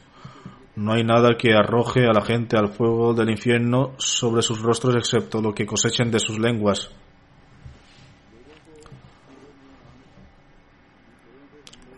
[0.76, 4.96] No hay nada que arroje a la gente al fuego del infierno sobre sus rostros
[4.96, 6.90] excepto lo que cosechen de sus lenguas.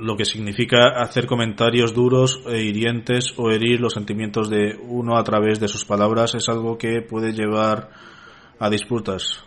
[0.02, 5.22] Lo que significa hacer comentarios duros e hirientes o herir los sentimientos de uno a
[5.22, 7.90] través de sus palabras es algo que puede llevar
[8.58, 9.44] a disputas.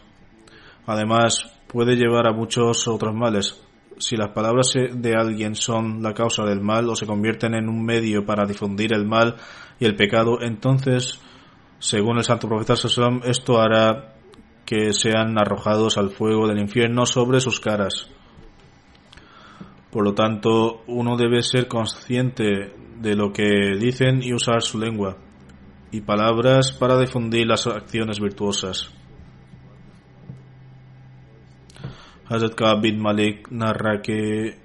[0.86, 3.62] Además, puede llevar a muchos otros males
[3.98, 7.84] si las palabras de alguien son la causa del mal o se convierten en un
[7.84, 9.36] medio para difundir el mal
[9.78, 11.20] y el pecado, entonces,
[11.80, 14.15] según el santo profeta Sallam, esto hará
[14.65, 18.10] que sean arrojados al fuego del infierno sobre sus caras.
[19.95, 25.15] Por lo tanto, uno debe ser consciente de lo que dicen y usar su lengua
[25.89, 28.91] y palabras para difundir las acciones virtuosas.
[32.27, 34.58] Hazrat Kaab bin Malik narra que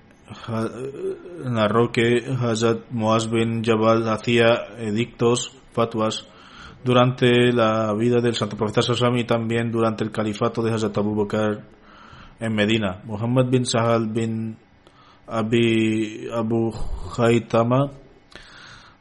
[1.44, 6.26] narró que Hazrat Muaz bin Jabal hacía edictos, fatwas,
[6.82, 11.14] durante la vida del santo profeta Sassam y también durante el califato de Hazrat Abu
[11.14, 11.62] Bakr
[12.40, 13.00] en Medina.
[13.04, 14.56] Muhammad bin Sahal bin
[15.30, 16.72] Abi Abu
[17.16, 17.92] Haytama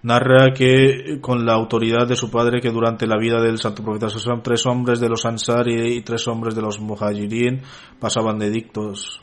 [0.04, 4.10] narra que con la autoridad de su padre que durante la vida del santo profeta
[4.10, 7.62] Sassam tres hombres de los Ansar y, tres hombres de los Muhajirin
[8.00, 9.22] pasaban de dictos.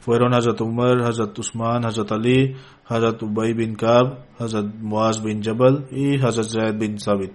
[0.00, 5.86] Fueron Hazrat Umar, Hazrat Usman, Hazrat Ali, Hazrat Ubay bin Kab, Hazrat Muaz bin Jabal
[5.90, 7.32] y Hazrat Zaid bin Sabit.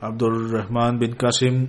[0.00, 1.68] Abdul Rahman bin Qasim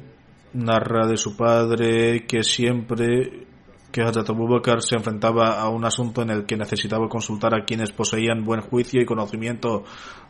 [0.53, 3.50] narra de su padre que siempre
[3.91, 7.65] que Hazrat Abu Bakr se enfrentaba a un asunto en el que necesitaba consultar a
[7.65, 9.83] quienes poseían buen juicio y conocimiento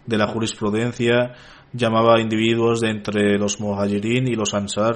[0.05, 1.35] de la jurisprudencia,
[1.73, 4.95] llamaba a individuos de entre los Muhajirin y los Ansar.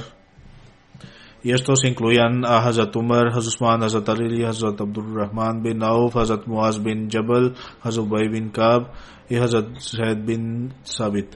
[1.44, 6.16] Y estos incluían a Hazrat Umar, Hazrat Usman, Hazrat Ali, Hazrat Abdul Rahman bin Auf,
[6.16, 8.92] Hazrat Muaz bin Jabal, Hazrat Ubay bin Kab
[9.30, 11.36] y Hazrat Zaid bin Sabit.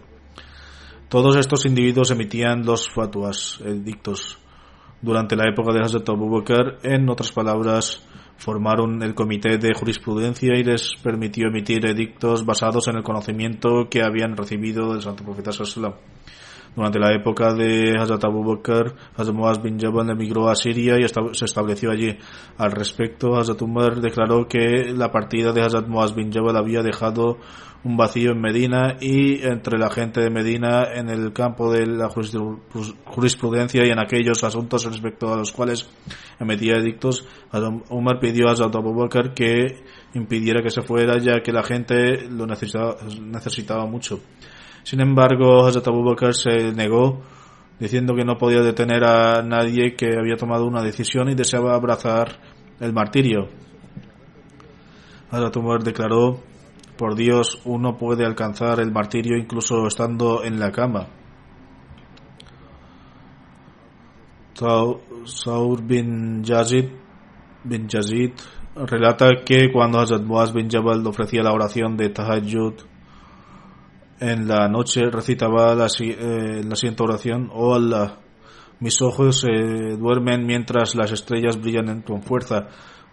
[1.10, 4.40] Todos estos individuos emitían los fatwas, edictos,
[5.02, 8.04] durante la época de Hazrat Abu Bakr, en otras palabras,
[8.38, 14.02] formaron el comité de jurisprudencia y les permitió emitir edictos basados en el conocimiento que
[14.02, 15.96] habían recibido del Santo Profeta Sallallahu
[16.76, 21.06] durante la época de Hazrat Abu Bakr, Hazrat Muaz bin Jabal emigró a Siria y
[21.08, 22.18] se estableció allí.
[22.58, 27.38] Al respecto, Hazrat Umar declaró que la partida de Hazrat Muaz bin Jabal había dejado
[27.84, 32.10] un vacío en Medina y entre la gente de Medina en el campo de la
[32.10, 35.90] jurisprudencia y en aquellos asuntos respecto a los cuales
[36.40, 37.26] emitía edictos,
[37.90, 42.46] Umar pidió a Hazrat Abu que impidiera que se fuera ya que la gente lo
[42.46, 44.20] necesitaba, necesitaba mucho.
[44.84, 47.22] Sin embargo, Hazrat Abu se negó,
[47.80, 52.42] diciendo que no podía detener a nadie que había tomado una decisión y deseaba abrazar
[52.82, 53.48] el martirio.
[55.32, 56.42] Hazrat Umar declaró,
[57.00, 61.08] por Dios, uno puede alcanzar el martirio incluso estando en la cama.
[65.24, 66.90] Saur bin Yazid,
[67.64, 68.32] bin Yazid
[68.76, 72.74] relata que cuando Hazrat Muaz bin Jabal ofrecía la oración de Tahajjud
[74.20, 78.18] en la noche recitaba la, eh, siguiente oración, oh Allah,
[78.82, 82.68] mis ojos se duermen mientras las estrellas brillan tu fuerza.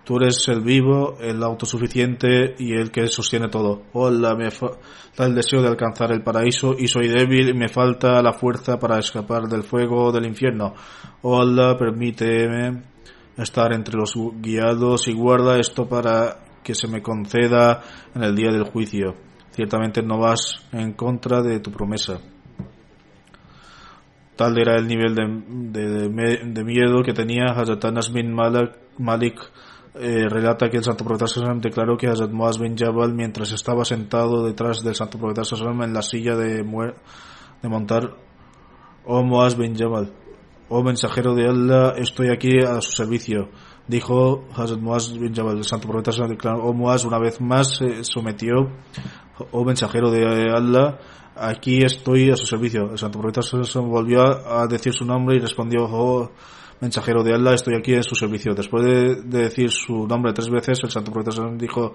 [0.06, 3.82] Tú eres el vivo, el autosuficiente y el que sostiene todo.
[3.92, 8.22] Allah, me falta el deseo de alcanzar el paraíso y soy débil y me falta
[8.22, 10.74] la fuerza para escapar del fuego del infierno.
[11.24, 12.84] Allah, permíteme
[13.36, 17.82] estar entre los guiados y guarda esto para que se me conceda
[18.14, 19.16] en el día del juicio.
[19.50, 22.20] Ciertamente no vas en contra de tu promesa.
[24.36, 26.08] Tal era el nivel de,
[26.44, 28.32] de, miedo que tenía Hazrat Anas bin
[28.98, 29.40] Malik.
[29.98, 31.24] Eh, relata que el santo profeta
[31.54, 35.42] declaró que Hazrat Muaz bin Jabal, mientras estaba sentado detrás del santo profeta
[35.82, 38.14] en la silla de, de montar,
[39.06, 40.12] oh Muaz bin Jabal,
[40.68, 43.48] oh mensajero de Allah, estoy aquí a su servicio.
[43.88, 47.76] Dijo Hazrat Muaz bin Jabal, el santo profeta Sallam declaró, oh Muaz, una vez más
[47.76, 48.72] se sometió,
[49.50, 50.98] oh mensajero de Allah,
[51.36, 52.90] aquí estoy a su servicio.
[52.90, 53.40] El santo profeta
[53.80, 56.30] volvió a decir su nombre y respondió, oh,
[56.80, 58.54] mensajero de Allah, estoy aquí en su servicio.
[58.54, 61.94] Después de, decir su nombre tres veces, el santo profeta dijo,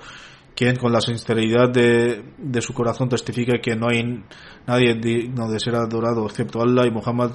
[0.56, 4.24] quien con la sinceridad de, de, su corazón testifica que no hay
[4.68, 7.32] nadie digno de ser adorado excepto Allah y Muhammad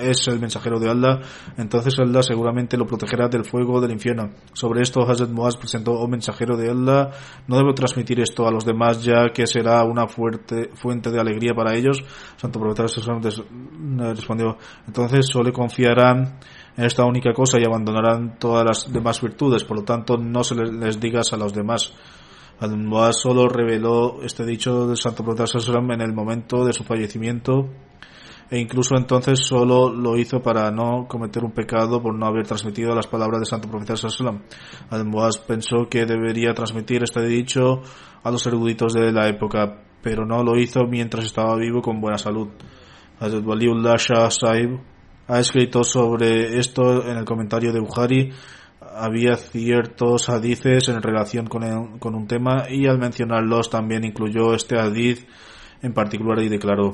[0.00, 1.20] es el mensajero de Allah,
[1.56, 4.30] entonces Allah seguramente lo protegerá del fuego del infierno.
[4.52, 7.10] Sobre esto Hazrat Muaz presentó, oh mensajero de Allah,
[7.46, 11.54] no debo transmitir esto a los demás ya que será una fuerte fuente de alegría
[11.54, 12.02] para ellos.
[12.36, 12.84] Santo Profeta
[14.14, 16.38] respondió, entonces solo confiarán
[16.76, 20.54] en esta única cosa y abandonarán todas las demás virtudes, por lo tanto no se
[20.54, 21.92] les digas a los demás.
[22.60, 27.68] Al-Muaz solo reveló este dicho del Santo Profeta en el momento de su fallecimiento
[28.50, 32.94] e incluso entonces solo lo hizo para no cometer un pecado por no haber transmitido
[32.94, 33.94] las palabras del Santo Profeta
[34.90, 37.80] Al-Muaz pensó que debería transmitir este dicho
[38.22, 42.18] a los eruditos de la época, pero no lo hizo mientras estaba vivo con buena
[42.18, 42.48] salud.
[43.20, 44.91] Waliullah Shah Saib
[45.28, 48.32] ha escrito sobre esto en el comentario de Bukhari
[48.94, 54.78] había ciertos hadices en relación con, con un tema y al mencionarlos también incluyó este
[54.78, 55.26] hadith
[55.82, 56.92] en particular y declaró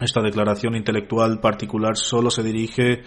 [0.00, 3.02] esta declaración intelectual particular solo se dirige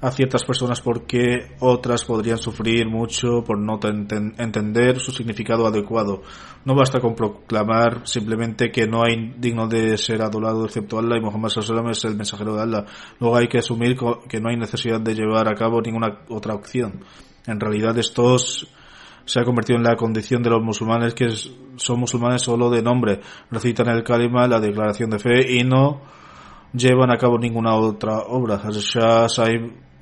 [0.00, 6.22] a ciertas personas porque otras podrían sufrir mucho por no entender su significado adecuado.
[6.64, 11.20] No basta con proclamar simplemente que no hay digno de ser adorado excepto Allah y
[11.20, 12.84] Muhammad sallallahu es el mensajero de Allah.
[13.20, 13.96] Luego hay que asumir
[14.28, 17.00] que no hay necesidad de llevar a cabo ninguna otra opción.
[17.46, 21.28] En realidad esto se ha convertido en la condición de los musulmanes que
[21.76, 23.20] son musulmanes solo de nombre,
[23.50, 26.02] recitan el kalima, la declaración de fe y no
[26.72, 28.60] llevan a cabo ninguna otra obra.
[28.70, 29.28] Shah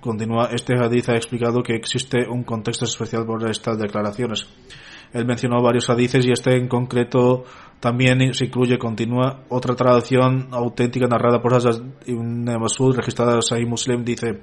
[0.02, 4.48] Continúa, este hadith ha explicado que existe un contexto especial por estas declaraciones.
[5.12, 7.44] Él mencionó varios hadiths y este en concreto
[7.78, 13.64] también se incluye, continúa, otra traducción auténtica narrada por Hazrat ibn Masud, registrada en Sahih
[13.64, 14.40] Muslim, dice,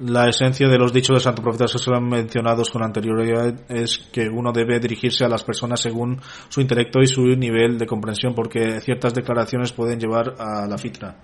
[0.00, 1.66] La esencia de los dichos del Santo Profeta
[2.00, 6.18] mencionados con anterioridad es que uno debe dirigirse a las personas según
[6.48, 11.16] su intelecto y su nivel de comprensión, porque ciertas declaraciones pueden llevar a la fitra.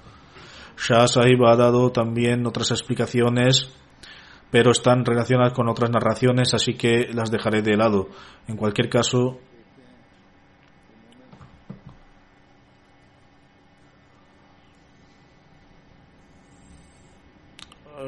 [0.77, 3.73] Shah Sahib ha dado también otras explicaciones,
[4.51, 8.09] pero están relacionadas con otras narraciones, así que las dejaré de lado.
[8.49, 9.39] En cualquier caso,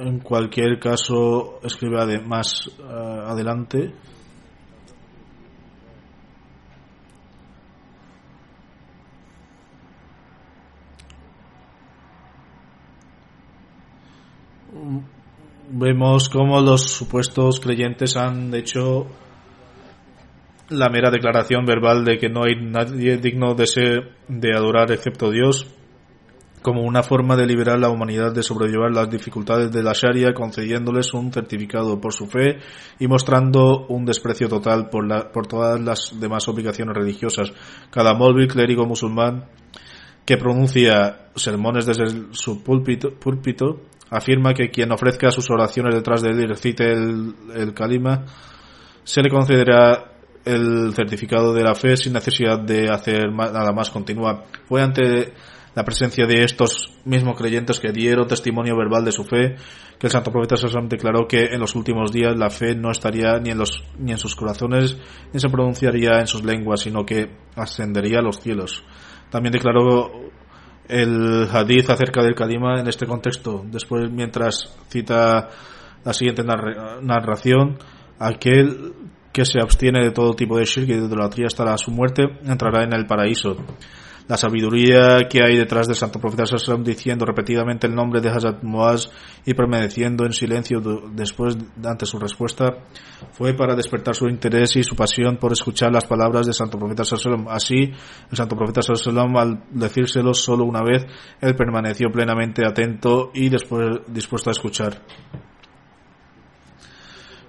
[0.00, 3.92] en cualquier caso escribe más eh, adelante.
[15.72, 19.06] Vemos cómo los supuestos creyentes han hecho
[20.68, 25.30] la mera declaración verbal de que no hay nadie digno de ser de adorar excepto
[25.30, 25.66] Dios
[26.62, 31.14] como una forma de liberar la humanidad de sobrellevar las dificultades de la Sharia, concediéndoles
[31.14, 32.58] un certificado por su fe
[32.98, 37.52] y mostrando un desprecio total por, la, por todas las demás obligaciones religiosas.
[37.90, 39.46] Cada móvil clérigo musulmán
[40.24, 43.80] que pronuncia sermones desde su púlpito,
[44.10, 48.24] afirma que quien ofrezca sus oraciones detrás de él y recite el, el kalima,
[49.02, 50.10] se le concederá
[50.44, 53.90] el certificado de la fe sin necesidad de hacer nada más.
[53.90, 54.44] Continúa.
[54.66, 55.32] Fue ante
[55.74, 59.56] la presencia de estos mismos creyentes que dieron testimonio verbal de su fe,
[59.98, 63.38] que el santo profeta Sassam declaró que en los últimos días la fe no estaría
[63.38, 64.96] ni en, los, ni en sus corazones,
[65.32, 68.82] ni se pronunciaría en sus lenguas, sino que ascendería a los cielos.
[69.30, 70.10] También declaró
[70.88, 73.62] el hadith acerca del kalima en este contexto.
[73.64, 75.48] Después, mientras cita
[76.04, 77.78] la siguiente narración,
[78.18, 78.92] aquel
[79.32, 82.82] que se abstiene de todo tipo de shirk y de idolatría hasta su muerte entrará
[82.82, 83.56] en el paraíso.
[84.30, 88.62] La sabiduría que hay detrás del santo profeta Sallam diciendo repetidamente el nombre de Hazrat
[88.62, 89.10] Muaz
[89.44, 90.80] y permaneciendo en silencio
[91.12, 92.76] después ante su respuesta
[93.32, 97.04] fue para despertar su interés y su pasión por escuchar las palabras del santo profeta
[97.04, 97.48] Sallam.
[97.48, 97.90] Así,
[98.30, 101.06] el santo profeta Sallam al decírselo solo una vez,
[101.40, 105.02] él permaneció plenamente atento y después dispuesto a escuchar.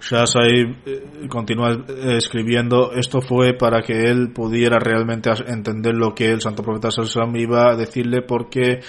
[0.02, 6.16] Shah Saib eh, continúa eh, escribiendo, esto fue para que él pudiera realmente entender lo
[6.16, 8.80] que el santo profeta Sallam iba a decirle porque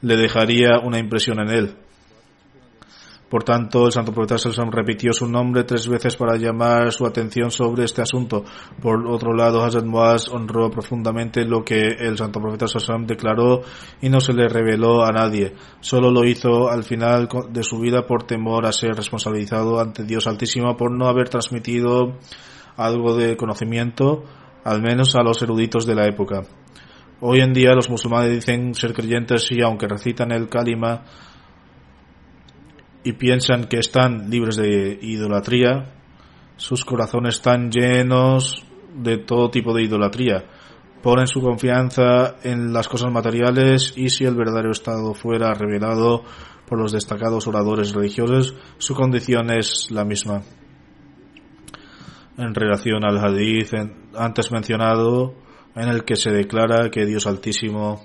[0.00, 1.83] le dejaría una impresión en él.
[3.28, 7.50] Por tanto, el santo profeta Salsam repitió su nombre tres veces para llamar su atención
[7.50, 8.44] sobre este asunto.
[8.80, 13.62] Por otro lado, Hazrat Muaz honró profundamente lo que el santo profeta Salsam declaró
[14.00, 15.54] y no se le reveló a nadie.
[15.80, 20.26] Solo lo hizo al final de su vida por temor a ser responsabilizado ante Dios
[20.26, 22.18] Altísimo por no haber transmitido
[22.76, 24.24] algo de conocimiento,
[24.64, 26.42] al menos a los eruditos de la época.
[27.20, 31.04] Hoy en día los musulmanes dicen ser creyentes y aunque recitan el kalima,
[33.04, 35.92] y piensan que están libres de idolatría,
[36.56, 40.44] sus corazones están llenos de todo tipo de idolatría.
[41.02, 46.24] Ponen su confianza en las cosas materiales y si el verdadero estado fuera revelado
[46.66, 50.42] por los destacados oradores religiosos, su condición es la misma.
[52.38, 53.74] En relación al hadith
[54.16, 55.34] antes mencionado,
[55.76, 58.02] en el que se declara que Dios Altísimo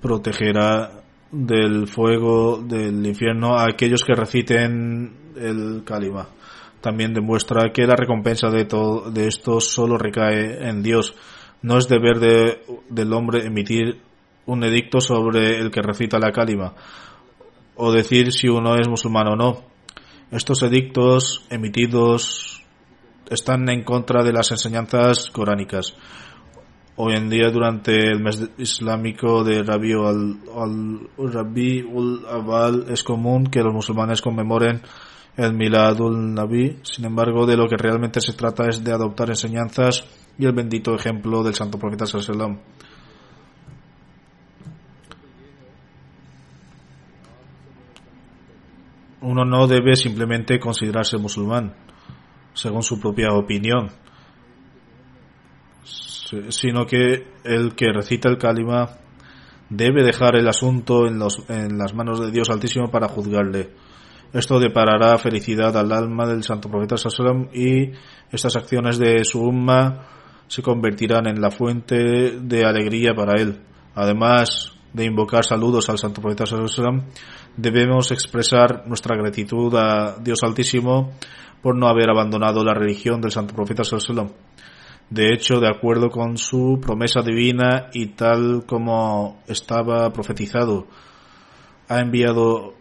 [0.00, 0.99] protegerá
[1.32, 6.28] del fuego del infierno a aquellos que reciten el Kalima.
[6.80, 11.14] También demuestra que la recompensa de, todo, de esto solo recae en Dios.
[11.62, 14.00] No es deber de, del hombre emitir
[14.46, 16.74] un edicto sobre el que recita la Kalima
[17.82, 19.62] o decir si uno es musulmán o no.
[20.30, 22.62] Estos edictos emitidos
[23.30, 25.94] están en contra de las enseñanzas coránicas.
[27.02, 30.38] Hoy en día, durante el mes islámico de Rabi ul
[32.28, 34.82] Abal, es común que los musulmanes conmemoren
[35.34, 36.78] el Miladul Nabi.
[36.82, 40.04] Sin embargo, de lo que realmente se trata es de adoptar enseñanzas
[40.36, 42.58] y el bendito ejemplo del santo profeta Sallallahu
[49.22, 51.72] Uno no debe simplemente considerarse musulmán,
[52.52, 53.88] según su propia opinión
[56.48, 58.88] sino que el que recita el kalima
[59.68, 63.70] debe dejar el asunto en, los, en las manos de Dios Altísimo para juzgarle.
[64.32, 67.92] Esto deparará felicidad al alma del santo profeta Sallam y
[68.30, 70.06] estas acciones de su umma
[70.46, 73.60] se convertirán en la fuente de alegría para él.
[73.94, 77.06] Además de invocar saludos al santo profeta Sallam,
[77.56, 81.12] debemos expresar nuestra gratitud a Dios Altísimo
[81.62, 84.30] por no haber abandonado la religión del santo profeta Sallam
[85.10, 90.86] de hecho, de acuerdo con su promesa divina y tal como estaba profetizado,
[91.88, 92.74] ha enviado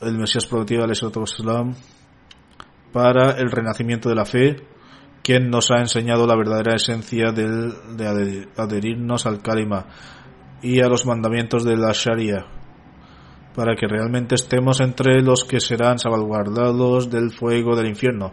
[0.00, 1.74] el Mesías prometido Islam
[2.92, 4.56] para el renacimiento de la fe,
[5.22, 9.86] quien nos ha enseñado la verdadera esencia de adherirnos al Kalima
[10.62, 12.46] y a los mandamientos de la Sharia,
[13.54, 18.32] para que realmente estemos entre los que serán salvaguardados del fuego del infierno.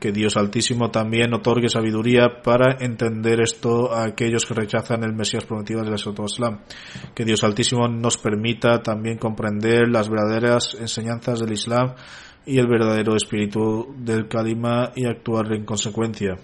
[0.00, 5.44] Que Dios Altísimo también otorgue sabiduría para entender esto a aquellos que rechazan el Mesías
[5.44, 6.60] prometido del Islam.
[7.14, 11.94] Que Dios Altísimo nos permita también comprender las verdaderas enseñanzas del Islam
[12.44, 16.36] y el verdadero espíritu del Kalima y actuar en consecuencia.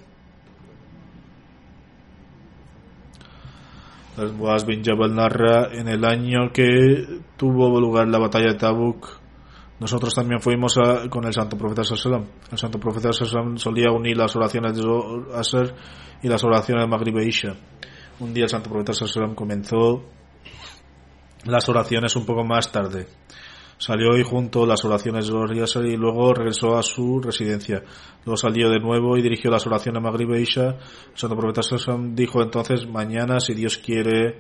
[4.17, 9.09] Boaz bin Jabal narra en el año que tuvo lugar la batalla de Tabuk.
[9.81, 12.27] Nosotros también fuimos con el santo profeta Sallam.
[12.51, 14.85] El santo profeta Sallam solía unir las oraciones de
[15.35, 15.75] Aser
[16.23, 17.55] y las oraciones de Maghrib e Isha.
[18.21, 20.05] Un día el santo profeta Sallam comenzó
[21.45, 23.07] las oraciones un poco más tarde.
[23.83, 27.83] Salió y junto las oraciones de los y luego regresó a su residencia.
[28.25, 30.69] Luego salió de nuevo y dirigió las oraciones de Maghrib e Isha.
[30.69, 34.39] El santo profeta Sassam dijo entonces, mañana, si Dios quiere,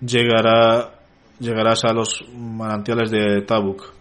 [0.00, 1.00] llegará,
[1.40, 3.92] llegarás a los manantiales de Tabuk.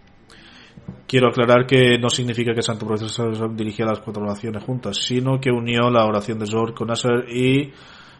[1.08, 5.40] Quiero aclarar que no significa que santo profeta Sassam dirigía las cuatro oraciones juntas, sino
[5.40, 7.74] que unió la oración de Zor con Asher y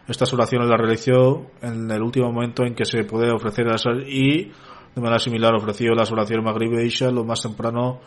[0.08, 4.04] estas oraciones las realizó en el último momento en que se puede ofrecer a Asher
[4.08, 4.50] y
[4.94, 8.00] de manera similar ofreció las oraciones Maghrib e Isha lo más temprano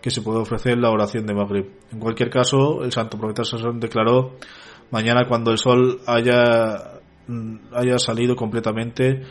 [0.00, 1.66] que se puede ofrecer la oración de Maghrib.
[1.92, 4.36] En cualquier caso, el santo profeta Sassón declaró,
[4.90, 7.00] mañana cuando el sol haya,
[7.72, 9.22] haya salido completamente,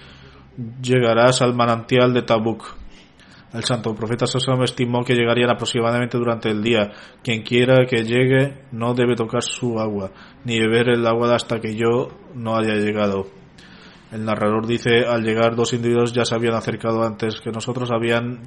[0.82, 2.64] llegarás al manantial de Tabuk.
[3.54, 6.92] El santo profeta Sasam estimó que llegarían aproximadamente durante el día.
[7.22, 10.12] Quien quiera que llegue no debe tocar su agua,
[10.44, 13.43] ni beber el agua hasta que yo no haya llegado.
[14.14, 18.42] El narrador dice, al llegar dos individuos ya se habían acercado antes que nosotros, habían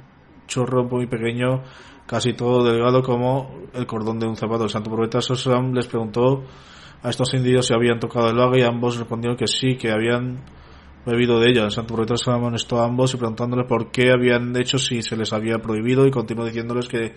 [0.47, 1.61] chorro muy pequeño,
[2.05, 4.63] casi todo delgado como el cordón de un zapato.
[4.63, 6.45] El santo profeta Sasam les preguntó
[7.03, 10.39] a estos individuos si habían tocado el agua y ambos respondieron que sí, que habían
[11.05, 11.65] bebido de ella.
[11.65, 15.17] El santo profeta se amonestó a ambos y preguntándoles por qué habían hecho si se
[15.17, 17.13] les había prohibido y continuó diciéndoles que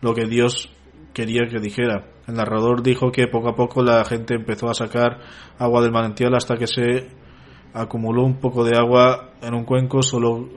[0.00, 0.72] lo que Dios
[1.14, 2.08] quería que dijera.
[2.26, 5.20] El narrador dijo que poco a poco la gente empezó a sacar
[5.56, 7.21] agua del manantial hasta que se
[7.74, 10.48] acumuló un poco de agua en un cuenco solo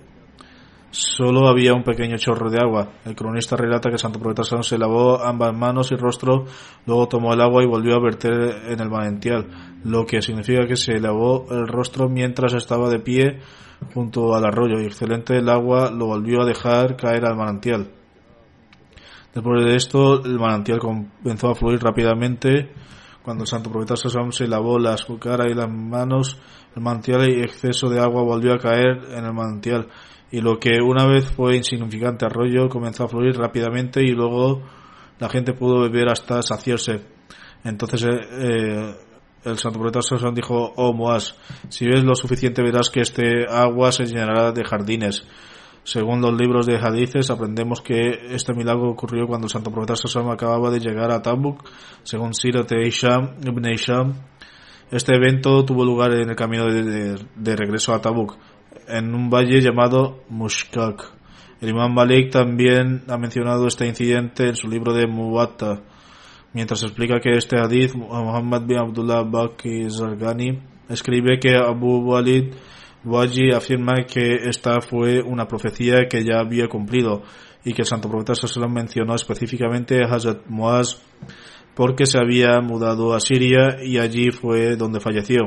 [0.98, 2.94] Solo había un pequeño chorro de agua.
[3.04, 6.46] El cronista relata que el santo profeta se lavó ambas manos y rostro,
[6.86, 9.46] luego tomó el agua y volvió a verter en el manantial,
[9.84, 13.40] lo que significa que se lavó el rostro mientras estaba de pie
[13.94, 17.92] junto al arroyo y excelente el agua lo volvió a dejar caer al manantial.
[19.34, 22.72] Después de esto, el manantial comenzó a fluir rápidamente.
[23.26, 26.38] Cuando el santo profeta se lavó las cara y las manos,
[26.76, 29.88] el manantial y exceso de agua volvió a caer en el manantial
[30.30, 34.62] y lo que una vez fue insignificante arroyo comenzó a fluir rápidamente y luego
[35.18, 37.02] la gente pudo beber hasta saciarse.
[37.64, 38.96] Entonces eh, eh,
[39.44, 41.36] el santo profeta Sosón dijo, oh Moaz,
[41.70, 45.26] si ves lo suficiente verás que este agua se llenará de jardines.
[45.86, 50.32] Según los libros de hadices aprendemos que este milagro ocurrió cuando el santo profeta Sosón
[50.32, 51.64] acababa de llegar a Tabuk,
[52.02, 54.14] según Sirat Isham ibn Isham.
[54.90, 58.36] Este evento tuvo lugar en el camino de regreso a Tabuk
[58.88, 61.04] en un valle llamado Mushkak.
[61.62, 65.84] El imam Malik también ha mencionado este incidente en su libro de Muwatta,
[66.54, 70.60] mientras explica que este hadith, Muhammad bin Abdullah Baqi Zargani
[70.90, 72.54] escribe que Abu Walid
[73.06, 77.24] Waji afirma que esta fue una profecía que ya había cumplido
[77.64, 81.02] y que el santo profeta Sallallahu mencionó específicamente a Hazrat Muaz
[81.76, 85.44] porque se había mudado a Siria y allí fue donde falleció.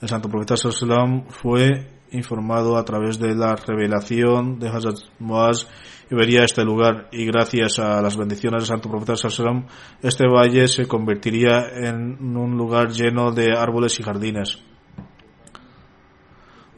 [0.00, 5.66] El santo profeta Sallallahu fue informado a través de la revelación de Hazrat Moaz
[6.10, 9.66] y vería este lugar y gracias a las bendiciones del Santo Profeta Sallam
[10.02, 14.58] este valle se convertiría en un lugar lleno de árboles y jardines.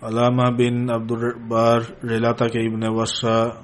[0.00, 3.60] Alama bin Abdur Bar relata que Ibn Wasa,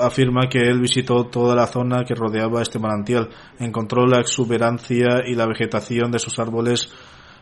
[0.00, 5.34] afirma que él visitó toda la zona que rodeaba este manantial, encontró la exuberancia y
[5.34, 6.94] la vegetación de sus árboles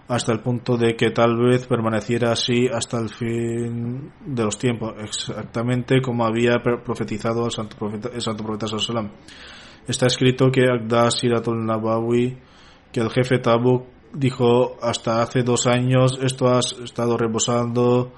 [0.08, 4.94] hasta el punto de que tal vez permaneciera así hasta el fin de los tiempos,
[4.98, 8.44] exactamente como había profetizado el santo profeta, el santo.
[9.86, 12.38] Está escrito que Agda Siratul Nabawi,
[12.90, 18.12] que el jefe Tabuk dijo hasta hace dos años esto ha estado reposando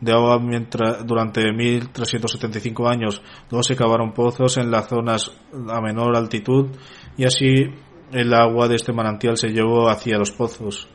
[0.00, 3.22] de agua mientras, durante 1375 años.
[3.50, 5.32] Luego se cavaron pozos en las zonas
[5.68, 6.68] a menor altitud
[7.16, 7.64] y así
[8.12, 10.88] el agua de este manantial se llevó hacia los pozos.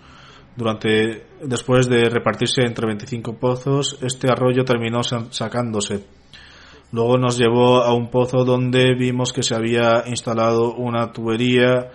[0.56, 6.06] Durante, después de repartirse entre 25 pozos, este arroyo terminó sacándose.
[6.92, 11.89] Luego nos llevó a un pozo donde vimos que se había instalado una tubería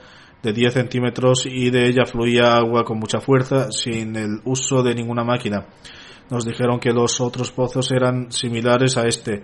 [0.46, 4.94] de 10 centímetros y de ella fluía agua con mucha fuerza sin el uso de
[4.94, 5.66] ninguna máquina.
[6.30, 9.42] Nos dijeron que los otros pozos eran similares a este.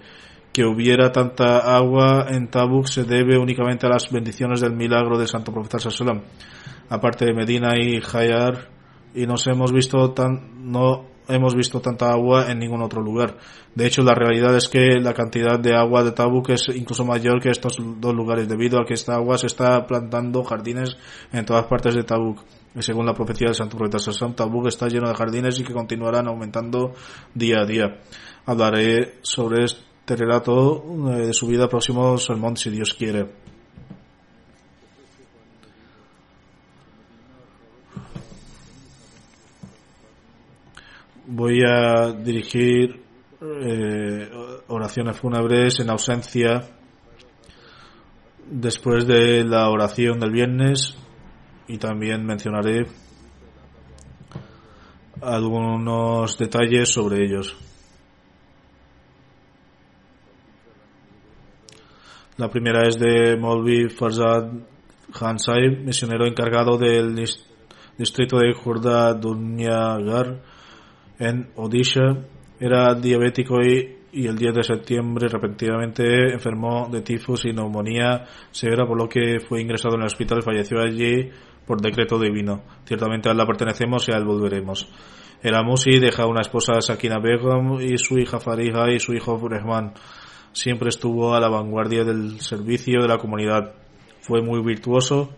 [0.53, 5.27] Que hubiera tanta agua en Tabuk se debe únicamente a las bendiciones del milagro del
[5.27, 6.23] Santo Profeta Sallam.
[6.89, 8.69] Aparte de Medina y Hayar,
[9.13, 13.39] y nos hemos visto tan, no hemos visto tanta agua en ningún otro lugar.
[13.75, 17.41] De hecho, la realidad es que la cantidad de agua de Tabuk es incluso mayor
[17.41, 20.97] que estos dos lugares, debido a que esta agua se está plantando jardines
[21.33, 22.41] en todas partes de Tabuk.
[22.79, 26.29] Según la profecía del Santo Profeta Sassam, Tabuk está lleno de jardines y que continuarán
[26.29, 26.95] aumentando
[27.35, 28.01] día a día.
[28.47, 33.27] Hablaré sobre este relato eh, de su vida próximo sermón, si Dios quiere.
[41.27, 43.01] Voy a dirigir
[43.41, 44.31] eh,
[44.69, 46.63] oraciones fúnebres en ausencia
[48.51, 50.97] después de la oración del viernes
[51.69, 52.87] y también mencionaré
[55.21, 57.57] algunos detalles sobre ellos.
[62.37, 64.51] La primera es de Molvi Farzad
[65.13, 65.37] Khan
[65.85, 67.15] misionero encargado del
[67.97, 70.52] distrito de Jurda Dunyagar
[71.23, 72.25] en Odisha.
[72.59, 78.99] Era diabético y, el 10 de septiembre repentinamente enfermó de tifus y neumonía severa, por
[78.99, 81.31] lo que fue ingresado en el hospital y falleció allí
[81.67, 82.63] por decreto divino.
[82.85, 84.87] Ciertamente a él la pertenecemos y a él volveremos.
[85.43, 89.95] El Amusi deja una esposa Sakina Begum y su hija Fariha y su hijo Rehman.
[90.53, 93.73] Siempre estuvo a la vanguardia del servicio de la comunidad.
[94.21, 95.31] Fue muy virtuoso,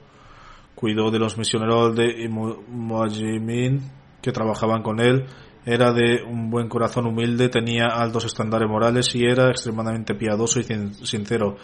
[0.75, 3.81] cuidó de los misioneros de Muajimin
[4.21, 5.27] que trabajaban con él,
[5.67, 10.65] era de un buen corazón humilde, tenía altos estándares morales y era extremadamente piadoso y
[10.65, 11.57] sincero.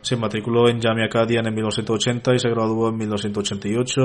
[0.00, 4.02] Se matriculó en Jamia Kadian en 1980 y se graduó en 1988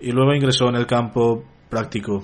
[0.00, 2.22] y luego ingresó en el campo práctico.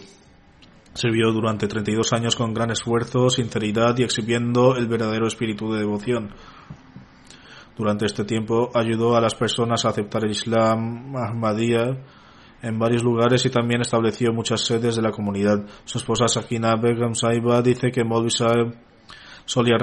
[0.92, 6.34] Sirvió durante 32 años con gran esfuerzo, sinceridad y exhibiendo el verdadero espíritu de devoción.
[7.78, 11.96] Durante este tiempo ayudó a las personas a aceptar el Islam Ahmadiyya
[12.62, 15.66] en varios lugares y también estableció muchas sedes de la comunidad.
[15.84, 18.30] Su esposa Sakina Begum Saiba dice que Maulvi
[19.44, 19.76] solía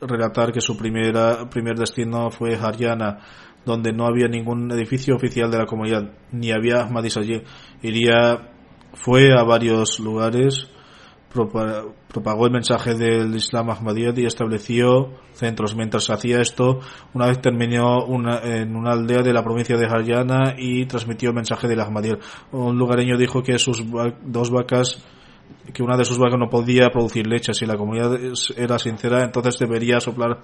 [0.00, 3.18] relatar que su primera, primer destino fue Haryana,
[3.64, 7.42] donde no había ningún edificio oficial de la comunidad, ni había Ahmadis allí.
[7.82, 8.52] Iría,
[8.94, 10.70] fue a varios lugares,
[11.32, 15.76] propagó el mensaje del Islam Ahmadiyya y estableció centros.
[15.76, 16.80] Mientras hacía esto,
[17.14, 18.06] una vez terminó
[18.42, 22.18] en una aldea de la provincia de Haryana y transmitió el mensaje del Ahmadiyya.
[22.52, 23.84] Un lugareño dijo que sus
[24.22, 25.02] dos vacas
[25.72, 27.54] que una de sus vacas no podía producir leche.
[27.54, 28.18] Si la comunidad
[28.56, 30.40] era sincera, entonces debería soplar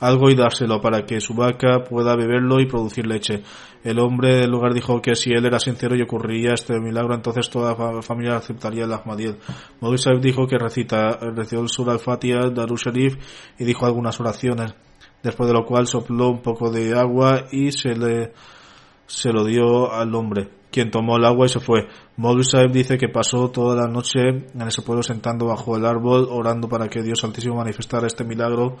[0.00, 3.42] algo y dárselo para que su vaca pueda beberlo y producir leche.
[3.82, 7.48] El hombre del lugar dijo que si él era sincero y ocurriría este milagro, entonces
[7.48, 9.36] toda la familia aceptaría el Ahmadiyya.
[9.80, 13.16] Maulid dijo que recita, recitó el Sur al-Fatiha, Daru Sharif
[13.58, 14.74] y dijo algunas oraciones,
[15.22, 18.32] después de lo cual sopló un poco de agua y se le
[19.06, 21.86] se lo dio al hombre, quien tomó el agua y se fue.
[22.16, 26.68] Maulid dice que pasó toda la noche en ese pueblo sentando bajo el árbol, orando
[26.68, 28.78] para que Dios Altísimo manifestara este milagro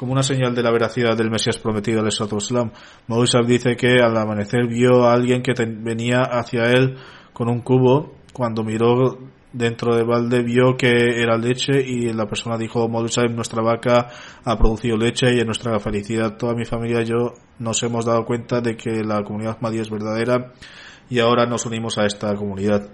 [0.00, 2.72] como una señal de la veracidad del Mesías prometido al Islam.
[3.06, 6.96] Moisés dice que al amanecer vio a alguien que venía hacia él
[7.34, 8.14] con un cubo.
[8.32, 9.18] Cuando miró
[9.52, 14.08] dentro de balde vio que era leche y la persona dijo, Moisés, nuestra vaca
[14.42, 18.24] ha producido leche y en nuestra felicidad toda mi familia y yo nos hemos dado
[18.24, 20.54] cuenta de que la comunidad Madí es verdadera
[21.10, 22.88] y ahora nos unimos a esta comunidad.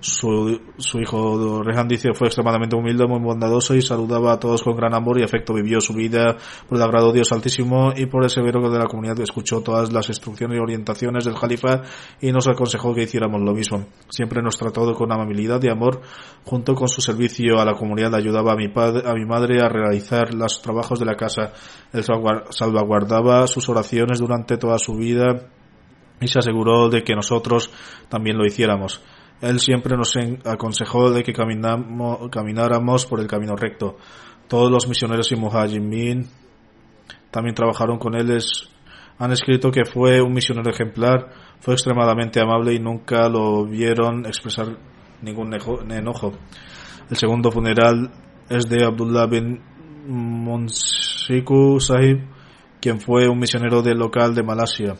[0.00, 4.94] Su, su hijo Rehan fue extremadamente humilde, muy bondadoso y saludaba a todos con gran
[4.94, 5.54] amor y afecto.
[5.54, 6.36] Vivió su vida
[6.68, 9.20] por el agrado de Dios Altísimo y por el severo de la comunidad.
[9.20, 11.82] Escuchó todas las instrucciones y orientaciones del Jalifa
[12.20, 13.86] y nos aconsejó que hiciéramos lo mismo.
[14.08, 16.02] Siempre nos trató con amabilidad y amor.
[16.44, 19.68] Junto con su servicio a la comunidad ayudaba a mi, padre, a mi madre a
[19.68, 21.52] realizar los trabajos de la casa.
[21.92, 22.04] Él
[22.50, 25.48] salvaguardaba sus oraciones durante toda su vida
[26.20, 27.70] y se aseguró de que nosotros
[28.08, 29.00] también lo hiciéramos.
[29.40, 30.14] Él siempre nos
[30.44, 33.96] aconsejó de que camináramos por el camino recto.
[34.48, 36.28] Todos los misioneros y muhajimin
[37.30, 38.38] también trabajaron con él.
[39.18, 41.30] han escrito que fue un misionero ejemplar,
[41.60, 44.78] fue extremadamente amable y nunca lo vieron expresar
[45.22, 45.52] ningún
[45.90, 46.32] enojo.
[47.10, 48.10] El segundo funeral
[48.48, 49.60] es de Abdullah bin
[50.06, 52.28] Monsiku Sahib,
[52.80, 54.94] quien fue un misionero del local de Malasia.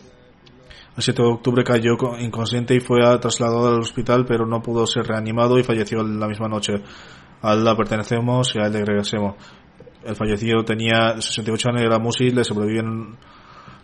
[0.97, 5.07] El 7 de octubre cayó inconsciente y fue trasladado al hospital, pero no pudo ser
[5.07, 6.74] reanimado y falleció la misma noche.
[7.42, 9.34] A él la pertenecemos y a él le regresemos.
[10.05, 13.16] El fallecido tenía 68 años, era musil, le sobreviven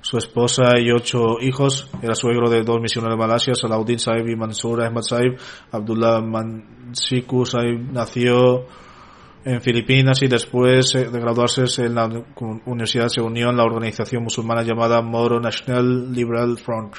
[0.03, 1.91] su esposa y ocho hijos.
[2.03, 5.37] Era suegro de dos misioneros de Malasia, Salahuddin Saib y Mansur Ahmad Saib.
[5.73, 8.67] Abdullah Mansiku Saib nació
[9.45, 12.09] en Filipinas y después de graduarse en la
[12.67, 16.97] universidad se unió en la organización musulmana llamada Moro National Liberal Front.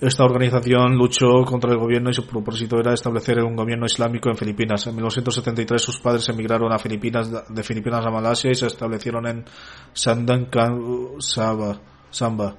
[0.00, 4.36] Esta organización luchó contra el gobierno y su propósito era establecer un gobierno islámico en
[4.36, 4.86] Filipinas.
[4.86, 9.44] En 1973 sus padres emigraron a Filipinas, de Filipinas a Malasia y se establecieron en
[9.92, 10.48] Sandan
[12.10, 12.56] Samba.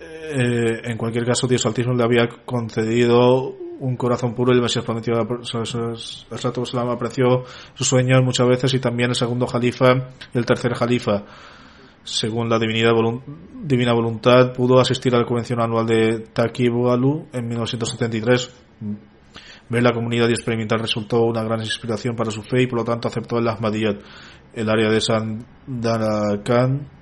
[0.00, 4.84] Eh, en cualquier caso, Dios Altísimo le había concedido un corazón puro y el Mesías
[4.84, 10.74] prometido el apreció sus sueños muchas veces y también el segundo jalifa y el tercer
[10.74, 11.24] jalifa.
[12.02, 12.92] Según la divinidad,
[13.62, 18.50] divina voluntad pudo asistir a la convención anual de Takibualu en 1973
[19.68, 22.84] ver la comunidad y experimentar resultó una gran inspiración para su fe y por lo
[22.84, 24.00] tanto aceptó el Ahmadiyyat
[24.54, 26.97] el área de San Darakan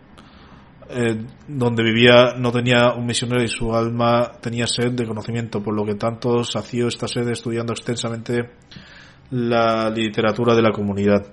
[0.89, 5.75] eh, donde vivía no tenía un misionero y su alma tenía sed de conocimiento, por
[5.75, 8.51] lo que tanto sació esta sed estudiando extensamente
[9.31, 11.27] la literatura de la comunidad.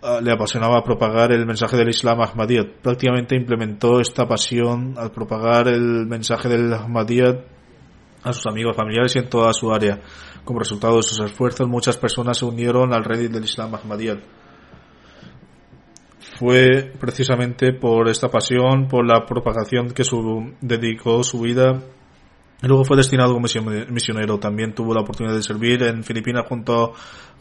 [0.00, 2.68] Ah, le apasionaba propagar el mensaje del Islam Ahmadiyyat.
[2.82, 7.40] Prácticamente implementó esta pasión al propagar el mensaje del Ahmadiyyat
[8.22, 10.00] a sus amigos familiares y en toda su área.
[10.44, 14.18] Como resultado de sus esfuerzos, muchas personas se unieron al Reddit del Islam Ahmadiyyat
[16.38, 21.82] fue precisamente por esta pasión, por la propagación que su, dedicó su vida
[22.66, 23.46] luego fue destinado como
[23.90, 24.38] misionero.
[24.38, 26.92] También tuvo la oportunidad de servir en Filipinas junto a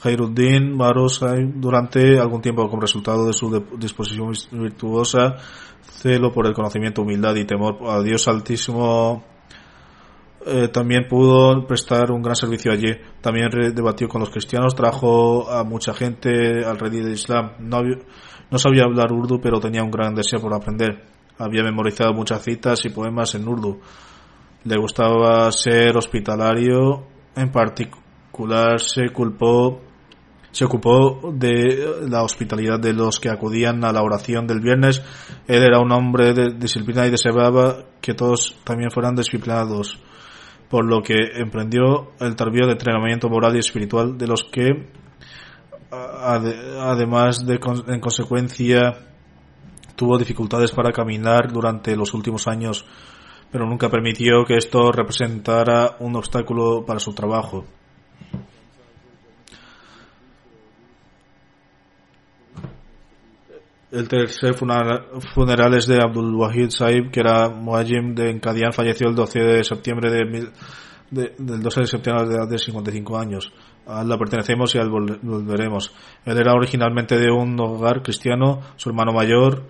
[0.04, 5.38] Khairuddin Barosai durante algún tiempo como resultado de su disposición virtuosa,
[5.82, 9.24] celo por el conocimiento, humildad y temor a Dios Altísimo.
[10.46, 12.94] Eh, también pudo prestar un gran servicio allí.
[13.20, 17.54] También debatió con los cristianos, trajo a mucha gente al rey del Islam.
[18.50, 21.04] No sabía hablar urdu, pero tenía un gran deseo por aprender.
[21.38, 23.80] Había memorizado muchas citas y poemas en urdu
[24.68, 29.82] le gustaba ser hospitalario, en particular se culpó
[30.52, 35.04] se ocupó de la hospitalidad de los que acudían a la oración del viernes.
[35.48, 40.00] Él era un hombre de disciplina y deseaba que todos también fueran disciplinados,
[40.68, 44.88] por lo que emprendió el tardío de entrenamiento moral y espiritual de los que,
[45.92, 48.98] además de en consecuencia,
[49.96, 52.86] tuvo dificultades para caminar durante los últimos años
[53.52, 57.66] pero nunca permitió que esto representara un obstáculo para su trabajo.
[63.90, 69.16] El tercer funeral es de Abdul Wahid Saib, que era Muajim de Encadian, falleció el
[69.16, 70.52] 12 de septiembre de,
[71.10, 73.54] del 12 de septiembre de, 55 años.
[73.88, 75.94] La pertenecemos y a él volveremos.
[76.26, 79.64] Él era originalmente de un hogar cristiano, su hermano mayor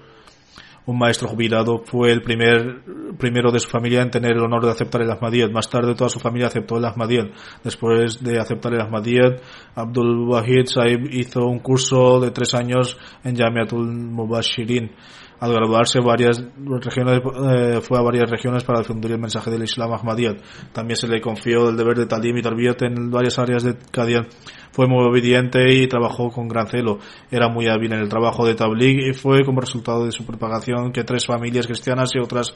[0.87, 2.81] un maestro jubilado, fue el primer,
[3.17, 5.51] primero de su familia en tener el honor de aceptar el Ahmadiyyat.
[5.51, 7.27] Más tarde toda su familia aceptó el Ahmadiyyat.
[7.61, 9.41] Después de aceptar el Ahmadiyyat,
[9.75, 14.91] Abdul Wahid Saib hizo un curso de tres años en Jamiatul Mubashirin
[15.39, 17.21] al graduarse varias regiones,
[17.51, 20.37] eh, fue a varias regiones para difundir el mensaje del Islam Ahmadiyyat.
[20.73, 24.27] También se le confió el deber de talim y tarbiyat en varias áreas de Kadian.
[24.71, 26.99] Fue muy obediente y trabajó con gran celo.
[27.31, 30.91] Era muy hábil en el trabajo de tabligh y fue como resultado de su propagación
[30.91, 32.53] que tres familias cristianas y otras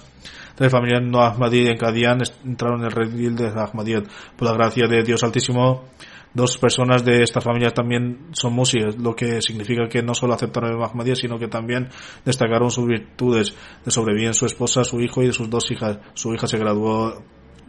[0.55, 4.05] tres familias no Ahmadí en Kadian entraron en el redil de Ahmadiyyat.
[4.35, 5.85] Por la gracia de Dios Altísimo,
[6.33, 10.71] dos personas de esta familia también son músicos, lo que significa que no solo aceptaron
[10.71, 11.89] el Ahmadiyya, sino que también
[12.25, 13.55] destacaron sus virtudes.
[13.83, 15.99] De sobreviven su esposa, su hijo y sus dos hijas.
[16.13, 17.21] Su hija se graduó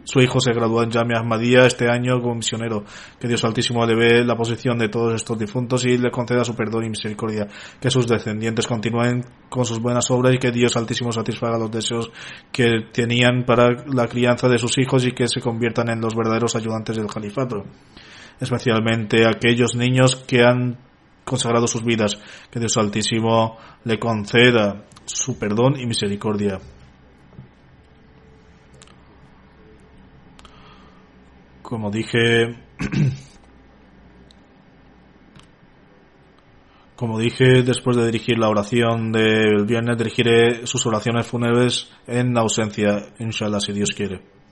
[0.05, 2.83] su hijo se graduó en Jamia Ahmadiyya este año como misionero.
[3.19, 6.55] Que Dios Altísimo le ve la posición de todos estos difuntos y le conceda su
[6.55, 7.47] perdón y misericordia.
[7.79, 12.11] Que sus descendientes continúen con sus buenas obras y que Dios Altísimo satisfaga los deseos
[12.51, 16.55] que tenían para la crianza de sus hijos y que se conviertan en los verdaderos
[16.57, 17.63] ayudantes del califato
[18.43, 20.77] especialmente aquellos niños que han
[21.23, 22.19] consagrado sus vidas.
[22.51, 26.59] Que Dios Altísimo le conceda su perdón y misericordia.
[31.61, 32.57] Como dije,
[36.95, 43.13] como dije después de dirigir la oración del viernes, dirigiré sus oraciones fúnebres en ausencia,
[43.17, 44.42] inshallah, si Dios quiere.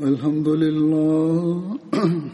[0.00, 1.78] الحمد لله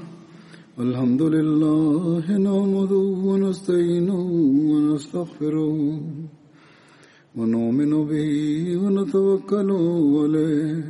[0.84, 4.20] الحمد لله نحمده ونستعينه
[4.72, 6.00] ونستغفره
[7.36, 8.32] ونؤمن به
[8.82, 9.70] ونتوكل
[10.20, 10.84] عليه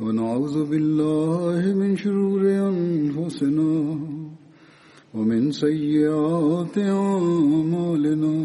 [0.00, 2.42] ونعوذ بالله من شرور
[2.72, 3.72] أنفسنا
[5.14, 8.36] ومن سيئات أعمالنا.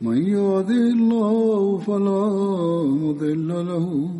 [0.00, 2.24] من يهده الله فلا
[3.02, 4.19] مضل له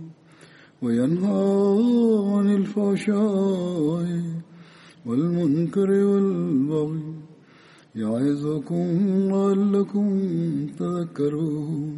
[0.81, 1.43] وينهى
[2.35, 4.21] عن الفحشاء
[5.05, 7.03] والمنكر والبغي
[7.95, 8.87] يعظكم
[9.31, 10.07] لعلكم
[10.79, 11.97] تذكرون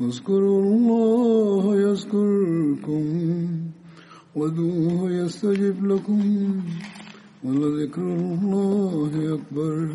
[0.00, 3.04] اذكروا الله يذكركم
[4.36, 6.22] ودوه يستجب لكم
[7.44, 9.88] ولذكر الله أكبر